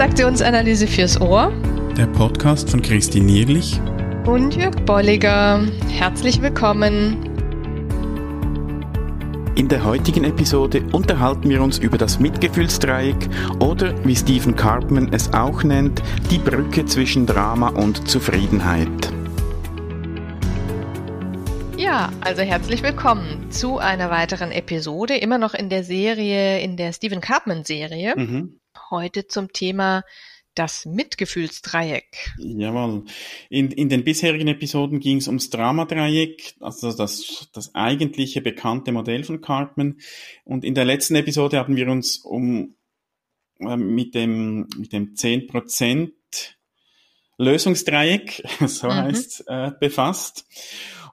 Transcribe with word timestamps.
Transaktionsanalyse 0.00 0.86
fürs 0.86 1.20
Ohr. 1.20 1.52
Der 1.94 2.06
Podcast 2.06 2.70
von 2.70 2.80
Christine 2.80 3.26
Nierlich 3.26 3.78
und 4.24 4.56
Jörg 4.56 4.74
Bolliger. 4.86 5.60
Herzlich 5.90 6.40
willkommen. 6.40 7.18
In 9.56 9.68
der 9.68 9.84
heutigen 9.84 10.24
Episode 10.24 10.82
unterhalten 10.92 11.50
wir 11.50 11.62
uns 11.62 11.76
über 11.76 11.98
das 11.98 12.18
Mitgefühlsdreieck 12.18 13.28
oder 13.58 13.92
wie 14.06 14.16
Stephen 14.16 14.56
Cartman 14.56 15.12
es 15.12 15.34
auch 15.34 15.62
nennt, 15.64 16.02
die 16.30 16.38
Brücke 16.38 16.86
zwischen 16.86 17.26
Drama 17.26 17.68
und 17.68 18.08
Zufriedenheit. 18.08 19.12
Ja, 21.76 22.08
also 22.22 22.40
herzlich 22.40 22.82
willkommen 22.82 23.50
zu 23.50 23.76
einer 23.76 24.08
weiteren 24.08 24.50
Episode, 24.50 25.18
immer 25.18 25.36
noch 25.36 25.52
in 25.52 25.68
der 25.68 25.84
Serie, 25.84 26.60
in 26.60 26.78
der 26.78 26.94
Stephen 26.94 27.20
Cartman 27.20 27.64
Serie. 27.64 28.14
Mhm. 28.16 28.59
Heute 28.90 29.26
zum 29.26 29.52
Thema 29.52 30.04
das 30.54 30.84
Mitgefühlsdreieck. 30.84 32.34
Jawohl. 32.38 33.04
In, 33.48 33.70
in 33.70 33.88
den 33.88 34.04
bisherigen 34.04 34.48
Episoden 34.48 35.00
ging 35.00 35.18
es 35.18 35.28
ums 35.28 35.50
Dramadreieck, 35.50 36.54
also 36.60 36.92
das, 36.92 37.48
das 37.52 37.74
eigentliche 37.74 38.40
bekannte 38.40 38.92
Modell 38.92 39.24
von 39.24 39.40
Cartman. 39.40 40.00
Und 40.44 40.64
in 40.64 40.74
der 40.74 40.84
letzten 40.84 41.14
Episode 41.14 41.58
haben 41.58 41.76
wir 41.76 41.88
uns 41.88 42.18
um 42.18 42.74
äh, 43.60 43.76
mit 43.76 44.14
dem 44.14 44.68
mit 44.76 44.92
dem 44.92 45.14
10% 45.14 46.10
Lösungsdreieck, 47.38 48.42
so 48.66 48.88
mhm. 48.88 48.92
heißt 48.92 49.44
äh, 49.46 49.70
befasst. 49.78 50.46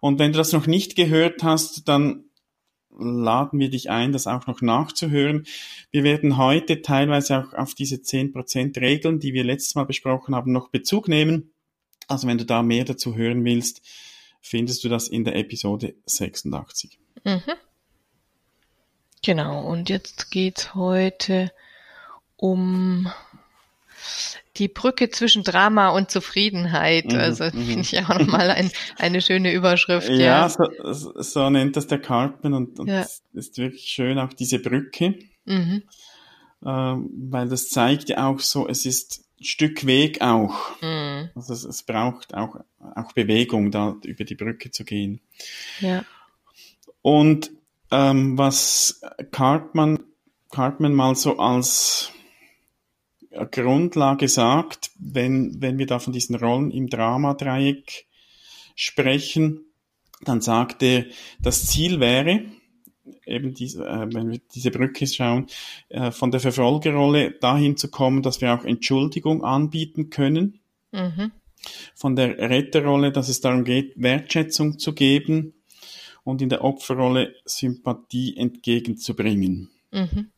Und 0.02 0.19
wenn 0.19 0.31
du 0.31 0.38
das 0.38 0.52
noch 0.52 0.67
nicht 0.67 0.95
gehört 0.95 1.44
hast, 1.44 1.88
dann 1.88 2.27
laden 2.98 3.60
wir 3.60 3.70
dich 3.70 3.90
ein, 3.90 4.12
das 4.12 4.28
auch 4.28 4.48
noch 4.48 4.62
nachzuhören. 4.62 5.45
Wir 5.92 6.03
werden 6.03 6.38
heute 6.38 6.81
teilweise 6.81 7.39
auch 7.39 7.54
auf 7.54 7.73
diese 7.73 7.98
10% 7.98 8.80
Regeln, 8.80 9.20
die 9.20 9.34
wir 9.34 9.44
letztes 9.44 9.76
Mal 9.76 9.86
besprochen 9.86 10.36
haben, 10.36 10.52
noch 10.52 10.70
Bezug 10.70 11.08
nehmen. 11.08 11.52
Also 12.08 12.28
wenn 12.28 12.38
du 12.38 12.45
da 12.45 12.64
mehr 12.64 12.86
dazu 12.86 13.16
hören 13.16 13.44
willst, 13.44 13.81
findest 14.42 14.84
du 14.84 14.89
das 14.89 15.08
in 15.08 15.23
der 15.26 15.36
Episode 15.36 15.95
86. 16.06 17.00
Mhm. 17.23 17.42
Genau, 19.23 19.66
und 19.67 19.89
jetzt 19.89 20.32
geht's 20.32 20.73
heute 20.73 21.52
um 22.38 23.11
die 24.58 24.67
Brücke 24.67 25.09
zwischen 25.09 25.44
Drama 25.44 25.89
und 25.89 26.11
Zufriedenheit. 26.11 27.11
Mhm, 27.11 27.19
also 27.19 27.45
mhm. 27.45 27.66
finde 27.66 27.81
ich 27.81 28.00
auch 28.00 28.17
nochmal 28.17 28.49
ein, 28.52 28.72
eine 28.97 29.22
schöne 29.22 29.53
Überschrift. 29.53 30.09
Ja, 30.09 30.47
ja. 30.47 30.49
So, 30.49 31.22
so, 31.22 31.49
nennt 31.49 31.75
das 31.75 31.88
der 31.88 31.99
Cartman 31.99 32.53
und, 32.53 32.80
und 32.80 32.88
ja. 32.88 33.05
ist 33.33 33.58
wirklich 33.58 33.86
schön 33.86 34.19
auch 34.19 34.33
diese 34.33 34.59
Brücke, 34.59 35.19
mhm. 35.45 35.83
ähm, 36.66 37.09
weil 37.30 37.49
das 37.49 37.69
zeigt 37.69 38.09
ja 38.09 38.27
auch 38.27 38.39
so, 38.39 38.67
es 38.67 38.86
ist 38.86 39.23
ein 39.39 39.44
Stück 39.44 39.86
Weg 39.86 40.21
auch. 40.21 40.81
Mhm. 40.81 41.30
Also 41.36 41.53
es, 41.53 41.64
es, 41.64 41.83
braucht 41.83 42.33
auch, 42.33 42.59
auch 42.95 43.11
Bewegung, 43.14 43.71
da 43.71 43.95
über 44.03 44.23
die 44.23 44.36
Brücke 44.36 44.71
zu 44.71 44.83
gehen. 44.83 45.21
Ja. 45.80 46.03
Und 47.02 47.52
ähm, 47.92 48.38
was 48.38 49.02
Cartman, 49.31 49.99
Cartman 50.52 50.94
mal 50.94 51.16
so 51.16 51.38
als 51.38 52.11
Grundlage 53.45 54.27
sagt, 54.27 54.91
wenn, 54.99 55.61
wenn 55.61 55.77
wir 55.77 55.85
da 55.85 55.99
von 55.99 56.13
diesen 56.13 56.35
Rollen 56.35 56.71
im 56.71 56.89
Dramadreieck 56.89 58.05
sprechen, 58.75 59.66
dann 60.21 60.41
sagt 60.41 60.81
er, 60.83 61.05
das 61.39 61.67
Ziel 61.67 61.99
wäre, 61.99 62.41
eben 63.25 63.53
diese, 63.53 63.85
äh, 63.85 64.08
wenn 64.13 64.31
wir 64.31 64.39
diese 64.53 64.71
Brücke 64.71 65.05
schauen, 65.08 65.47
äh, 65.89 66.11
von 66.11 66.31
der 66.31 66.39
Verfolgerrolle 66.39 67.31
dahin 67.31 67.77
zu 67.77 67.89
kommen, 67.89 68.23
dass 68.23 68.42
wir 68.42 68.53
auch 68.53 68.65
Entschuldigung 68.65 69.43
anbieten 69.43 70.09
können. 70.09 70.59
Mhm. 70.92 71.31
Von 71.95 72.15
der 72.15 72.37
Retterrolle, 72.37 73.11
dass 73.11 73.30
es 73.30 73.42
darum 73.42 73.64
geht, 73.64 73.93
Wertschätzung 73.95 74.80
zu 74.80 74.93
geben 74.93 75.53
und 76.23 76.42
in 76.42 76.49
der 76.49 76.64
Opferrolle 76.64 77.36
Sympathie 77.45 78.37
entgegenzubringen. 78.37 79.70
Mhm. 79.92 80.31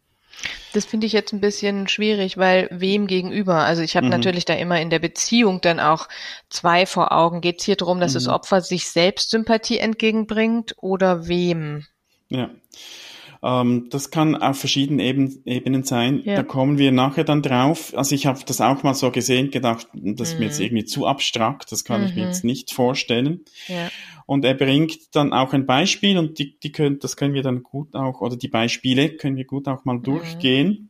Das 0.74 0.86
finde 0.86 1.08
ich 1.08 1.14
jetzt 1.14 1.34
ein 1.34 1.42
bisschen 1.42 1.88
schwierig, 1.88 2.38
weil 2.38 2.68
wem 2.72 3.08
gegenüber? 3.08 3.56
Also 3.56 3.82
ich 3.82 3.96
habe 3.96 4.06
mhm. 4.06 4.12
natürlich 4.12 4.46
da 4.46 4.54
immer 4.54 4.80
in 4.80 4.90
der 4.90 5.00
Beziehung 5.00 5.62
dann 5.62 5.80
auch 5.80 6.08
zwei 6.50 6.86
vor 6.86 7.12
Augen. 7.12 7.42
Geht 7.42 7.60
es 7.60 7.66
hier 7.66 7.76
darum, 7.76 8.00
dass 8.00 8.12
mhm. 8.12 8.16
das 8.16 8.28
Opfer 8.28 8.62
sich 8.62 8.90
selbst 8.90 9.32
Sympathie 9.32 9.80
entgegenbringt 9.80 10.76
oder 10.78 11.28
wem? 11.28 11.86
Ja. 12.30 12.50
Ähm, 13.42 13.88
das 13.90 14.12
kann 14.12 14.36
auf 14.36 14.60
verschiedenen 14.60 15.00
Eben, 15.00 15.42
Ebenen 15.46 15.84
sein. 15.84 16.22
Ja. 16.26 16.36
Da 16.36 16.44
kommen 16.44 16.78
wir 16.78 16.92
nachher 16.92 17.24
dann 17.24 17.42
drauf. 17.42 17.94
Also 17.96 18.16
ich 18.16 18.26
habe 18.26 18.40
das 18.46 18.60
auch 18.60 18.84
mal 18.84 18.94
so 18.94 19.12
gesehen, 19.12 19.52
gedacht, 19.52 19.88
das 19.94 20.30
ist 20.30 20.34
mhm. 20.34 20.40
mir 20.40 20.46
jetzt 20.46 20.60
mhm. 20.60 20.66
irgendwie 20.66 20.86
zu 20.86 21.06
abstrakt, 21.06 21.72
das 21.72 21.84
kann 21.84 22.06
ich 22.06 22.16
mir 22.16 22.26
jetzt 22.26 22.44
mhm. 22.44 22.50
nicht 22.50 22.72
vorstellen. 22.72 23.46
Ja. 23.68 23.90
Und 24.26 24.46
er 24.46 24.54
bringt 24.54 25.16
dann 25.16 25.34
auch 25.34 25.54
ein 25.54 25.66
Beispiel 25.66 26.18
und 26.18 26.38
die, 26.38 26.60
die 26.60 26.72
können, 26.72 27.00
das 27.00 27.16
können 27.16 27.34
wir 27.34 27.42
dann 27.42 27.64
gut 27.64 27.96
auch, 27.96 28.22
oder 28.22 28.36
die 28.36 28.48
Beispiele 28.48 29.10
können 29.10 29.38
wir 29.38 29.46
gut 29.46 29.68
auch 29.68 29.86
mal 29.86 29.98
mhm. 29.98 30.04
durchgehen. 30.04 30.90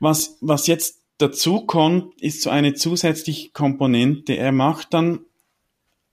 Was, 0.00 0.38
was 0.40 0.66
jetzt 0.66 1.02
dazu 1.18 1.62
kommt, 1.66 2.20
ist 2.20 2.42
so 2.42 2.50
eine 2.50 2.74
zusätzliche 2.74 3.50
Komponente. 3.50 4.36
Er 4.36 4.52
macht 4.52 4.94
dann 4.94 5.20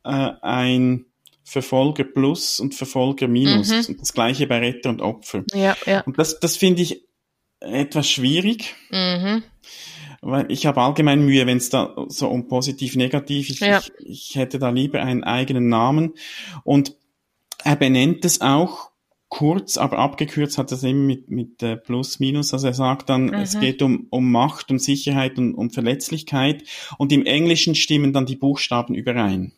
äh, 0.04 0.32
ein 0.42 1.06
Verfolger 1.52 2.06
Plus 2.06 2.62
und 2.62 2.76
Verfolger 2.76 3.28
Minus. 3.28 3.72
Mhm. 3.72 3.86
Und 3.90 4.02
das 4.02 4.14
gleiche 4.14 4.48
bei 4.48 4.60
Retter 4.60 4.90
und 4.90 5.02
Opfer. 5.02 5.44
Ja, 5.54 5.76
ja. 5.86 6.00
Und 6.00 6.18
das, 6.18 6.40
das 6.40 6.56
finde 6.56 6.82
ich 6.82 7.04
etwas 7.60 8.10
schwierig. 8.10 8.74
Mhm. 8.90 9.44
Weil 10.22 10.50
ich 10.50 10.66
habe 10.66 10.80
allgemein 10.80 11.26
Mühe, 11.26 11.46
wenn 11.48 11.58
es 11.58 11.70
da 11.70 11.94
so 12.08 12.30
um 12.30 12.48
positiv, 12.48 12.96
negativ 12.96 13.50
ist. 13.50 13.60
Ja. 13.60 13.80
Ich, 14.00 14.30
ich 14.30 14.36
hätte 14.36 14.60
da 14.60 14.70
lieber 14.70 15.02
einen 15.02 15.26
eigenen 15.26 15.68
Namen. 15.68 16.14
Und 16.64 16.96
er 17.66 17.76
benennt 17.76 18.24
es 18.24 18.40
auch 18.40 18.92
kurz, 19.28 19.78
aber 19.78 20.00
abgekürzt 20.00 20.58
hat 20.58 20.72
es 20.72 20.86
eben 20.86 21.06
mit, 21.06 21.30
mit 21.32 21.62
äh, 21.64 21.76
Plus, 21.76 22.22
Minus. 22.22 22.54
Also 22.54 22.68
er 22.68 22.74
sagt 22.74 23.10
dann, 23.10 23.26
mhm. 23.26 23.34
es 23.34 23.60
geht 23.60 23.82
um, 23.82 24.08
um 24.10 24.32
Macht, 24.32 24.72
um 24.72 24.80
Sicherheit 24.80 25.38
und 25.38 25.54
um 25.56 25.70
Verletzlichkeit. 25.70 26.64
Und 26.98 27.12
im 27.12 27.26
Englischen 27.26 27.76
stimmen 27.76 28.14
dann 28.14 28.26
die 28.26 28.38
Buchstaben 28.38 28.96
überein. 28.96 29.52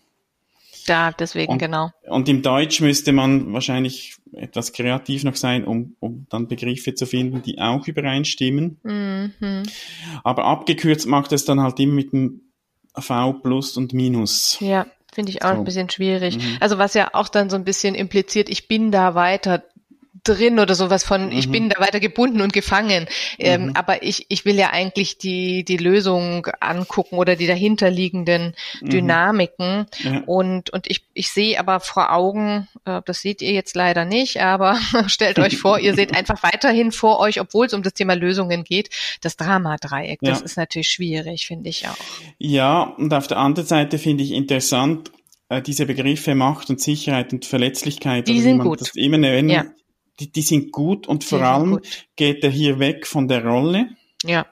Da, 0.86 1.12
deswegen, 1.12 1.54
und, 1.54 1.60
genau. 1.60 1.92
Und 2.08 2.28
im 2.30 2.42
Deutsch 2.42 2.82
müsste 2.82 3.14
man 3.14 3.54
wahrscheinlich 3.54 4.18
etwas 4.34 4.74
kreativ 4.74 5.24
noch 5.24 5.36
sein, 5.36 5.66
um, 5.66 5.96
um 6.00 6.26
dann 6.30 6.48
Begriffe 6.48 6.96
zu 6.96 7.06
finden, 7.06 7.42
die 7.42 7.60
auch 7.60 7.88
übereinstimmen. 7.88 8.80
Mhm. 8.84 9.64
Aber 10.24 10.46
abgekürzt 10.46 11.08
macht 11.08 11.32
es 11.32 11.46
dann 11.46 11.62
halt 11.62 11.80
immer 11.80 11.94
mit 11.94 12.14
dem 12.14 12.42
V 12.96 13.34
plus 13.34 13.78
und 13.78 13.94
Minus. 13.94 14.58
Ja, 14.60 14.86
finde 15.14 15.32
ich 15.32 15.44
auch 15.44 15.54
so. 15.54 15.58
ein 15.58 15.64
bisschen 15.64 15.90
schwierig. 15.90 16.38
Mhm. 16.38 16.58
Also 16.60 16.78
was 16.78 16.94
ja 16.94 17.10
auch 17.14 17.30
dann 17.30 17.50
so 17.50 17.56
ein 17.56 17.64
bisschen 17.64 17.96
impliziert, 17.96 18.50
ich 18.50 18.68
bin 18.68 18.92
da 18.92 19.16
weiter 19.16 19.64
drin 20.24 20.60
oder 20.60 20.74
sowas 20.74 21.04
von, 21.04 21.28
mhm. 21.28 21.32
ich 21.34 21.52
bin 21.52 21.70
da 21.70 21.80
weiter 21.80 22.00
gebunden 22.00 22.42
und 22.42 22.54
gefangen. 22.54 23.08
Ähm, 23.38 23.68
mhm. 23.68 23.76
Aber 23.76 24.04
ich, 24.04 24.26
ich 24.30 24.46
will 24.46 24.56
ja 24.56 24.70
eigentlich 24.72 25.18
die, 25.18 25.64
die 25.64 25.78
Lösung 25.78 26.48
angucken 26.60 27.18
oder 27.18 27.36
die 27.36 27.48
dahinterliegenden 27.48 28.56
mhm. 28.82 28.90
Dynamiken. 28.90 29.86
Ja. 30.00 30.24
Und, 30.26 30.70
und 30.70 30.88
ich, 30.88 31.04
ich 31.14 31.30
sehe 31.32 31.60
aber 31.60 31.80
vor 31.82 32.14
Augen, 32.14 32.68
äh, 32.86 33.02
das 33.06 33.22
seht 33.22 33.42
ihr 33.42 33.52
jetzt 33.52 33.76
leider 33.76 34.06
nicht, 34.06 34.42
aber 34.42 34.80
stellt 35.08 35.40
euch 35.40 35.58
vor, 35.58 35.80
ihr 35.80 35.94
seht 35.94 36.16
einfach 36.16 36.42
weiterhin 36.42 36.92
vor 36.92 37.20
euch, 37.20 37.42
obwohl 37.42 37.66
es 37.66 37.74
um 37.74 37.84
das 37.84 37.94
Thema 37.94 38.14
Lösungen 38.14 38.64
geht, 38.64 38.90
das 39.22 39.36
Dramadreieck. 39.36 40.20
Ja. 40.22 40.30
Das 40.30 40.42
ist 40.42 40.58
natürlich 40.58 40.88
schwierig, 40.88 41.48
finde 41.48 41.70
ich 41.70 41.88
auch. 41.88 41.98
Ja, 42.38 42.82
und 42.98 43.14
auf 43.14 43.28
der 43.28 43.38
anderen 43.38 43.68
Seite 43.68 43.98
finde 43.98 44.24
ich 44.24 44.32
interessant, 44.32 45.12
äh, 45.50 45.62
diese 45.62 45.86
Begriffe 45.86 46.34
Macht 46.34 46.70
und 46.70 46.80
Sicherheit 46.80 47.34
und 47.34 47.46
Verletzlichkeit. 47.46 48.30
Die 48.30 48.40
sind 48.40 48.60
gut. 48.60 48.80
Das 48.80 48.96
immer 48.96 49.18
nennen, 49.18 49.50
ja 49.50 49.66
die, 50.20 50.32
die 50.32 50.42
sind 50.42 50.72
gut 50.72 51.08
und 51.08 51.24
vor 51.24 51.42
allem 51.42 51.80
geht 52.16 52.44
er 52.44 52.52
hier 52.52 52.80
weg 52.80 53.08
von 53.08 53.28
der 53.28 53.46
Rolle. 53.46 53.90
Ja. 54.24 54.46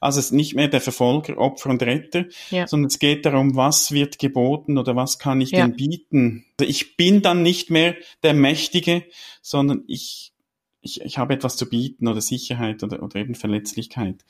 Also 0.00 0.20
es 0.20 0.26
ist 0.26 0.32
nicht 0.32 0.54
mehr 0.54 0.68
der 0.68 0.80
Verfolger, 0.80 1.38
Opfer 1.38 1.70
und 1.70 1.82
Retter, 1.82 2.26
ja. 2.50 2.66
sondern 2.66 2.86
es 2.86 2.98
geht 2.98 3.26
darum, 3.26 3.56
was 3.56 3.90
wird 3.90 4.18
geboten 4.18 4.78
oder 4.78 4.94
was 4.94 5.18
kann 5.18 5.40
ich 5.40 5.50
ja. 5.50 5.66
denn 5.66 5.76
bieten. 5.76 6.44
Also 6.58 6.70
ich 6.70 6.96
bin 6.96 7.22
dann 7.22 7.42
nicht 7.42 7.70
mehr 7.70 7.96
der 8.22 8.34
Mächtige, 8.34 9.04
sondern 9.42 9.82
ich, 9.88 10.32
ich, 10.80 11.00
ich 11.00 11.18
habe 11.18 11.34
etwas 11.34 11.56
zu 11.56 11.68
bieten 11.68 12.06
oder 12.06 12.20
Sicherheit 12.20 12.84
oder, 12.84 13.02
oder 13.02 13.16
eben 13.16 13.34
Verletzlichkeit. 13.34 14.24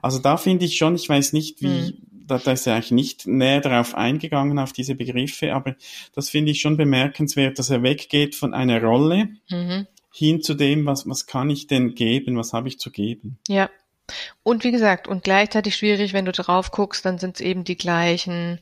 Also 0.00 0.18
da 0.20 0.38
finde 0.38 0.64
ich 0.64 0.78
schon, 0.78 0.94
ich 0.94 1.08
weiß 1.08 1.34
nicht, 1.34 1.60
wie, 1.60 1.68
mhm. 1.68 2.26
da, 2.26 2.38
da 2.38 2.52
ist 2.52 2.66
er 2.66 2.76
eigentlich 2.76 2.92
nicht 2.92 3.26
näher 3.26 3.60
darauf 3.60 3.94
eingegangen, 3.94 4.58
auf 4.58 4.72
diese 4.72 4.94
Begriffe, 4.94 5.52
aber 5.52 5.76
das 6.14 6.30
finde 6.30 6.52
ich 6.52 6.62
schon 6.62 6.78
bemerkenswert, 6.78 7.58
dass 7.58 7.68
er 7.68 7.82
weggeht 7.82 8.34
von 8.34 8.54
einer 8.54 8.82
Rolle, 8.82 9.28
mhm 9.50 9.86
hin 10.12 10.42
zu 10.42 10.54
dem, 10.54 10.86
was, 10.86 11.08
was 11.08 11.26
kann 11.26 11.50
ich 11.50 11.66
denn 11.66 11.94
geben, 11.94 12.36
was 12.36 12.52
habe 12.52 12.68
ich 12.68 12.78
zu 12.78 12.90
geben. 12.90 13.38
Ja. 13.48 13.70
Und 14.42 14.64
wie 14.64 14.72
gesagt, 14.72 15.06
und 15.06 15.22
gleichzeitig 15.22 15.76
schwierig, 15.76 16.12
wenn 16.12 16.24
du 16.24 16.32
drauf 16.32 16.72
guckst, 16.72 17.04
dann 17.04 17.18
sind 17.18 17.36
es 17.36 17.40
eben 17.40 17.62
die 17.62 17.76
gleichen 17.76 18.60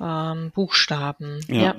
ähm, 0.00 0.52
Buchstaben. 0.54 1.40
Ja. 1.48 1.62
ja. 1.62 1.76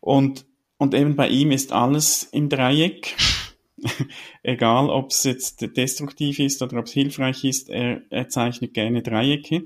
Und, 0.00 0.46
und 0.78 0.94
eben 0.94 1.16
bei 1.16 1.28
ihm 1.28 1.50
ist 1.50 1.72
alles 1.72 2.22
im 2.24 2.48
Dreieck. 2.48 3.14
egal 4.42 4.90
ob 4.90 5.10
es 5.10 5.24
jetzt 5.24 5.76
destruktiv 5.76 6.38
ist 6.38 6.62
oder 6.62 6.78
ob 6.78 6.86
es 6.86 6.92
hilfreich 6.92 7.44
ist, 7.44 7.68
er, 7.68 8.02
er 8.10 8.28
zeichnet 8.28 8.74
gerne 8.74 9.02
Dreiecke. 9.02 9.64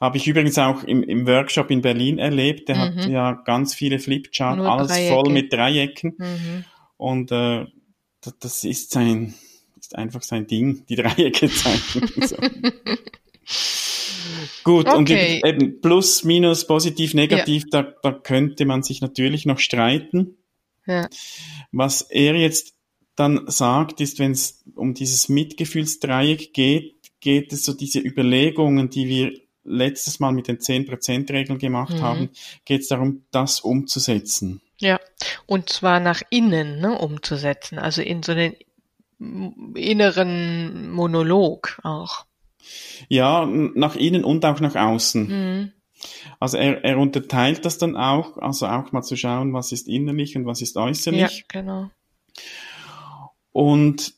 Habe 0.00 0.16
ich 0.16 0.28
übrigens 0.28 0.56
auch 0.58 0.84
im, 0.84 1.02
im 1.02 1.26
Workshop 1.26 1.70
in 1.70 1.82
Berlin 1.82 2.18
erlebt. 2.18 2.68
Der 2.68 2.76
mhm. 2.76 2.80
hat 2.80 3.08
ja 3.08 3.32
ganz 3.32 3.74
viele 3.74 3.98
Flipchart, 3.98 4.60
alles 4.60 4.88
Dreiecke. 4.88 5.14
voll 5.14 5.32
mit 5.32 5.52
Dreiecken. 5.52 6.14
Mhm. 6.18 6.64
Und 6.98 7.32
äh, 7.32 7.64
das 8.40 8.64
ist 8.64 8.90
sein, 8.90 9.34
ist 9.80 9.96
einfach 9.96 10.22
sein 10.22 10.46
Ding, 10.46 10.84
die 10.86 10.96
Dreiecke 10.96 11.48
zeichnen. 11.48 12.10
so. 12.28 12.36
Gut, 14.64 14.86
okay. 14.86 15.40
und 15.40 15.46
eben 15.46 15.80
Plus, 15.80 16.24
Minus, 16.24 16.66
Positiv, 16.66 17.14
Negativ, 17.14 17.64
ja. 17.72 17.82
da, 17.82 17.94
da 18.02 18.12
könnte 18.12 18.66
man 18.66 18.82
sich 18.82 19.00
natürlich 19.00 19.46
noch 19.46 19.58
streiten. 19.58 20.36
Ja. 20.86 21.08
Was 21.72 22.02
er 22.02 22.34
jetzt 22.34 22.74
dann 23.14 23.46
sagt, 23.48 24.00
ist, 24.00 24.18
wenn 24.18 24.32
es 24.32 24.62
um 24.74 24.94
dieses 24.94 25.28
Mitgefühlsdreieck 25.28 26.52
geht, 26.52 26.94
geht 27.20 27.52
es 27.52 27.64
so 27.64 27.72
diese 27.72 27.98
Überlegungen, 28.00 28.90
die 28.90 29.08
wir 29.08 29.32
letztes 29.68 30.20
Mal 30.20 30.32
mit 30.32 30.48
den 30.48 30.58
10%-Regeln 30.58 31.58
gemacht 31.58 31.94
mhm. 31.94 32.02
haben, 32.02 32.30
geht 32.64 32.82
es 32.82 32.88
darum, 32.88 33.24
das 33.30 33.60
umzusetzen. 33.60 34.60
Ja, 34.78 35.00
und 35.46 35.70
zwar 35.70 36.00
nach 36.00 36.22
innen 36.30 36.80
ne, 36.80 36.96
umzusetzen, 36.98 37.78
also 37.78 38.00
in 38.02 38.22
so 38.22 38.32
einen 38.32 38.54
inneren 39.74 40.90
Monolog 40.90 41.80
auch. 41.82 42.24
Ja, 43.08 43.46
nach 43.46 43.96
innen 43.96 44.24
und 44.24 44.44
auch 44.44 44.60
nach 44.60 44.76
außen. 44.76 45.28
Mhm. 45.28 45.72
Also 46.38 46.58
er, 46.58 46.84
er 46.84 46.98
unterteilt 46.98 47.64
das 47.64 47.78
dann 47.78 47.96
auch, 47.96 48.36
also 48.38 48.66
auch 48.66 48.92
mal 48.92 49.02
zu 49.02 49.16
schauen, 49.16 49.52
was 49.52 49.72
ist 49.72 49.88
innerlich 49.88 50.36
und 50.36 50.46
was 50.46 50.62
ist 50.62 50.76
äußerlich. 50.76 51.20
Ja, 51.38 51.44
genau. 51.48 51.90
Und 53.52 54.14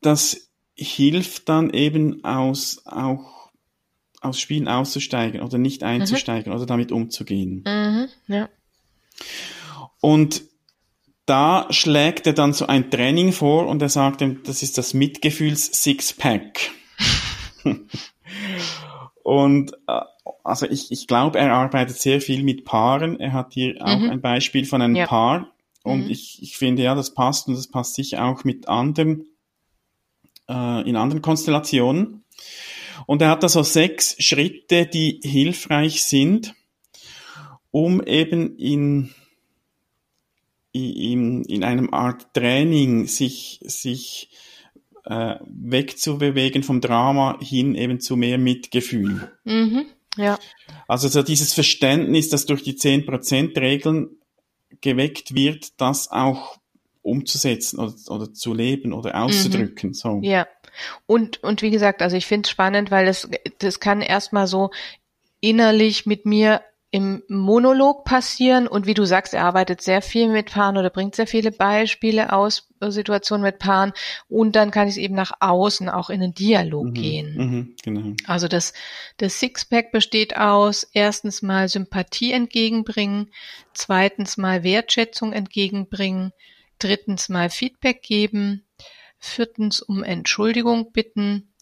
das 0.00 0.50
hilft 0.74 1.48
dann 1.48 1.70
eben 1.70 2.24
aus, 2.24 2.82
auch 2.86 3.35
aus 4.26 4.40
Spielen 4.40 4.68
auszusteigen 4.68 5.40
oder 5.40 5.58
nicht 5.58 5.82
mhm. 5.82 5.88
einzusteigen 5.88 6.52
mhm. 6.52 6.56
oder 6.56 6.66
damit 6.66 6.92
umzugehen. 6.92 7.64
Mhm, 7.66 8.08
ja. 8.28 8.48
Und 10.00 10.42
da 11.26 11.66
schlägt 11.70 12.26
er 12.26 12.32
dann 12.32 12.52
so 12.52 12.66
ein 12.66 12.90
Training 12.90 13.32
vor 13.32 13.66
und 13.66 13.82
er 13.82 13.88
sagt, 13.88 14.24
das 14.44 14.62
ist 14.62 14.78
das 14.78 14.94
Mitgefühls 14.94 15.82
Sixpack. 15.82 16.70
und 19.24 19.72
äh, 19.88 20.00
also 20.44 20.66
ich, 20.66 20.92
ich 20.92 21.08
glaube, 21.08 21.38
er 21.38 21.52
arbeitet 21.52 21.98
sehr 21.98 22.20
viel 22.20 22.44
mit 22.44 22.64
Paaren. 22.64 23.18
Er 23.18 23.32
hat 23.32 23.52
hier 23.52 23.76
auch 23.80 23.98
mhm. 23.98 24.10
ein 24.10 24.20
Beispiel 24.20 24.64
von 24.64 24.80
einem 24.80 24.94
ja. 24.94 25.06
Paar. 25.06 25.52
Und 25.82 26.04
mhm. 26.04 26.10
ich, 26.10 26.40
ich 26.42 26.56
finde, 26.56 26.82
ja, 26.82 26.94
das 26.94 27.14
passt 27.14 27.48
und 27.48 27.54
das 27.54 27.68
passt 27.68 27.94
sicher 27.94 28.24
auch 28.24 28.44
mit 28.44 28.68
anderen, 28.68 29.26
äh, 30.48 30.88
in 30.88 30.96
anderen 30.96 31.22
Konstellationen. 31.22 32.24
Und 33.06 33.22
er 33.22 33.30
hat 33.30 33.42
da 33.42 33.48
so 33.48 33.62
sechs 33.62 34.16
Schritte, 34.18 34.86
die 34.86 35.20
hilfreich 35.22 36.04
sind, 36.04 36.54
um 37.70 38.02
eben 38.02 38.56
in, 38.56 39.14
in, 40.72 41.44
in 41.44 41.64
einem 41.64 41.92
Art 41.92 42.32
Training 42.32 43.06
sich, 43.06 43.60
sich 43.64 44.30
äh, 45.04 45.36
wegzubewegen 45.46 46.62
vom 46.62 46.80
Drama 46.80 47.38
hin 47.40 47.74
eben 47.74 48.00
zu 48.00 48.16
mehr 48.16 48.38
Mitgefühl. 48.38 49.30
Mhm, 49.44 49.86
ja. 50.16 50.38
Also 50.88 51.08
so 51.08 51.22
dieses 51.22 51.52
Verständnis, 51.52 52.28
dass 52.28 52.46
durch 52.46 52.62
die 52.62 52.74
10%-Regeln 52.74 54.16
geweckt 54.80 55.34
wird, 55.34 55.80
das 55.80 56.10
auch 56.10 56.58
umzusetzen 57.06 57.78
oder, 57.78 57.94
oder 58.08 58.34
zu 58.34 58.52
leben 58.52 58.92
oder 58.92 59.14
auszudrücken. 59.22 59.90
Mhm. 59.90 59.94
So. 59.94 60.20
Ja. 60.22 60.46
Und, 61.06 61.42
und 61.42 61.62
wie 61.62 61.70
gesagt, 61.70 62.02
also 62.02 62.16
ich 62.16 62.26
finde 62.26 62.46
es 62.46 62.50
spannend, 62.50 62.90
weil 62.90 63.06
das, 63.06 63.28
das 63.58 63.80
kann 63.80 64.02
erstmal 64.02 64.46
so 64.46 64.70
innerlich 65.40 66.06
mit 66.06 66.26
mir 66.26 66.62
im 66.90 67.22
Monolog 67.28 68.04
passieren 68.04 68.66
und 68.66 68.86
wie 68.86 68.94
du 68.94 69.04
sagst, 69.04 69.34
er 69.34 69.44
arbeitet 69.44 69.82
sehr 69.82 70.00
viel 70.00 70.28
mit 70.28 70.52
Paaren 70.52 70.76
oder 70.76 70.88
bringt 70.88 71.16
sehr 71.16 71.26
viele 71.26 71.50
Beispiele 71.50 72.32
aus 72.32 72.68
äh, 72.80 72.90
Situationen 72.90 73.42
mit 73.42 73.58
Paaren 73.58 73.92
und 74.28 74.56
dann 74.56 74.70
kann 74.70 74.86
ich 74.86 74.94
es 74.94 74.98
eben 74.98 75.14
nach 75.14 75.32
außen 75.40 75.88
auch 75.88 76.10
in 76.10 76.20
den 76.20 76.32
Dialog 76.32 76.86
mhm, 76.86 76.94
gehen. 76.94 77.36
Mhm, 77.36 77.76
genau. 77.82 78.14
Also 78.26 78.48
das, 78.48 78.72
das 79.16 79.40
Sixpack 79.40 79.90
besteht 79.90 80.36
aus 80.36 80.88
erstens 80.92 81.42
mal 81.42 81.68
Sympathie 81.68 82.32
entgegenbringen, 82.32 83.30
zweitens 83.74 84.36
mal 84.36 84.62
Wertschätzung 84.62 85.32
entgegenbringen, 85.32 86.32
drittens 86.78 87.28
mal 87.28 87.50
Feedback 87.50 88.02
geben, 88.02 88.64
viertens 89.18 89.80
um 89.80 90.02
Entschuldigung 90.02 90.92
bitten 90.92 91.52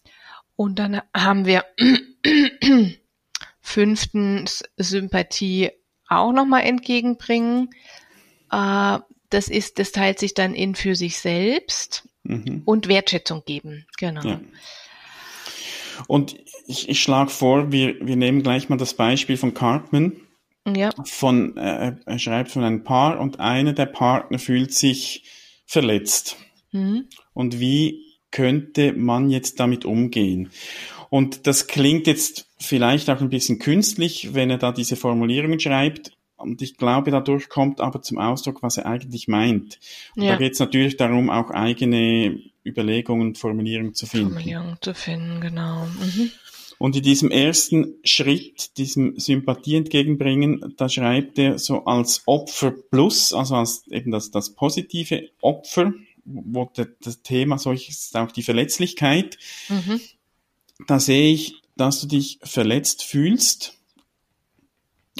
und 0.56 0.78
dann 0.78 1.00
haben 1.14 1.46
wir 1.46 1.64
Fünftens 3.60 4.62
Sympathie 4.76 5.70
auch 6.08 6.32
nochmal 6.32 6.64
entgegenbringen. 6.64 7.70
Äh, 8.50 8.98
das 9.30 9.48
ist, 9.48 9.78
das 9.78 9.92
teilt 9.92 10.18
sich 10.18 10.34
dann 10.34 10.54
in 10.54 10.74
für 10.74 10.94
sich 10.94 11.18
selbst 11.18 12.08
mhm. 12.22 12.62
und 12.64 12.88
Wertschätzung 12.88 13.42
geben. 13.44 13.86
Genau. 13.96 14.22
Ja. 14.22 14.40
Und 16.06 16.36
ich, 16.66 16.88
ich 16.88 17.02
schlage 17.02 17.30
vor, 17.30 17.72
wir, 17.72 18.06
wir 18.06 18.16
nehmen 18.16 18.42
gleich 18.42 18.68
mal 18.68 18.76
das 18.76 18.94
Beispiel 18.94 19.36
von 19.36 19.54
Cartman. 19.54 20.12
Ja. 20.66 20.90
Von, 21.04 21.56
äh, 21.56 21.96
er 22.04 22.18
schreibt 22.18 22.50
von 22.50 22.64
einem 22.64 22.84
Paar 22.84 23.20
und 23.20 23.38
einer 23.38 23.72
der 23.72 23.86
Partner 23.86 24.38
fühlt 24.38 24.72
sich 24.72 25.24
verletzt. 25.66 26.36
Mhm. 26.72 27.08
Und 27.32 27.60
wie 27.60 28.02
könnte 28.30 28.92
man 28.92 29.30
jetzt 29.30 29.60
damit 29.60 29.84
umgehen? 29.84 30.50
Und 31.10 31.46
das 31.46 31.66
klingt 31.66 32.06
jetzt 32.06 32.48
vielleicht 32.58 33.10
auch 33.10 33.20
ein 33.20 33.28
bisschen 33.28 33.58
künstlich, 33.58 34.34
wenn 34.34 34.50
er 34.50 34.58
da 34.58 34.72
diese 34.72 34.96
Formulierungen 34.96 35.60
schreibt. 35.60 36.12
Und 36.36 36.60
ich 36.60 36.76
glaube, 36.76 37.10
dadurch 37.10 37.48
kommt 37.48 37.80
aber 37.80 38.02
zum 38.02 38.18
Ausdruck, 38.18 38.62
was 38.62 38.76
er 38.76 38.86
eigentlich 38.86 39.28
meint. 39.28 39.78
Und 40.16 40.24
ja. 40.24 40.32
da 40.32 40.38
geht 40.38 40.54
es 40.54 40.58
natürlich 40.58 40.96
darum, 40.96 41.30
auch 41.30 41.50
eigene 41.50 42.40
Überlegungen 42.66 43.28
und 43.28 43.38
Formulierungen 43.38 43.94
zu 43.94 44.06
finden. 44.06 44.32
Formulierungen 44.32 44.78
zu 44.80 44.94
finden, 44.94 45.40
genau. 45.40 45.86
Mhm. 45.86 46.32
Und 46.84 46.96
in 46.96 47.02
diesem 47.02 47.30
ersten 47.30 47.94
Schritt, 48.04 48.76
diesem 48.76 49.18
Sympathie 49.18 49.76
entgegenbringen, 49.76 50.74
da 50.76 50.88
schreibt 50.88 51.38
er 51.38 51.58
so 51.58 51.84
als 51.84 52.22
Opfer 52.26 52.72
plus, 52.72 53.32
also 53.32 53.54
als 53.54 53.86
eben 53.88 54.10
das, 54.10 54.30
das 54.30 54.54
positive 54.54 55.30
Opfer, 55.40 55.94
wo 56.24 56.70
das 56.74 57.22
Thema 57.22 57.58
solches 57.58 58.06
ist 58.06 58.16
auch 58.16 58.32
die 58.32 58.42
Verletzlichkeit. 58.42 59.38
Mhm 59.68 60.00
da 60.86 60.98
sehe 61.00 61.32
ich, 61.32 61.62
dass 61.76 62.00
du 62.00 62.06
dich 62.06 62.38
verletzt 62.42 63.02
fühlst. 63.02 63.78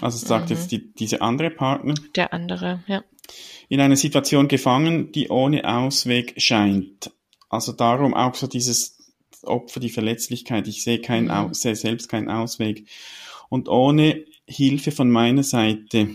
Also 0.00 0.16
es 0.16 0.28
sagt 0.28 0.50
mhm. 0.50 0.56
jetzt 0.56 0.72
die, 0.72 0.92
diese 0.94 1.22
andere 1.22 1.50
Partner. 1.50 1.94
Der 2.16 2.32
andere, 2.32 2.82
ja. 2.86 3.04
In 3.68 3.80
einer 3.80 3.96
Situation 3.96 4.48
gefangen, 4.48 5.12
die 5.12 5.28
ohne 5.28 5.66
Ausweg 5.66 6.34
scheint. 6.36 7.10
Also 7.48 7.72
darum 7.72 8.12
auch 8.12 8.34
so 8.34 8.46
dieses 8.46 8.93
Opfer, 9.46 9.80
die 9.80 9.90
Verletzlichkeit. 9.90 10.68
Ich 10.68 10.82
sehe, 10.82 11.00
keinen, 11.00 11.26
mhm. 11.26 11.54
sehe 11.54 11.76
selbst 11.76 12.08
keinen 12.08 12.28
Ausweg. 12.28 12.86
Und 13.48 13.68
ohne 13.68 14.24
Hilfe 14.46 14.92
von 14.92 15.10
meiner 15.10 15.42
Seite. 15.42 16.10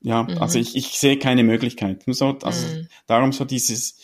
Ja, 0.00 0.24
mhm. 0.24 0.38
also 0.38 0.58
ich, 0.58 0.76
ich 0.76 0.88
sehe 0.88 1.18
keine 1.18 1.44
Möglichkeit. 1.44 2.02
So, 2.06 2.38
also 2.42 2.66
mhm. 2.66 2.88
darum 3.06 3.32
so 3.32 3.44
dieses, 3.44 3.96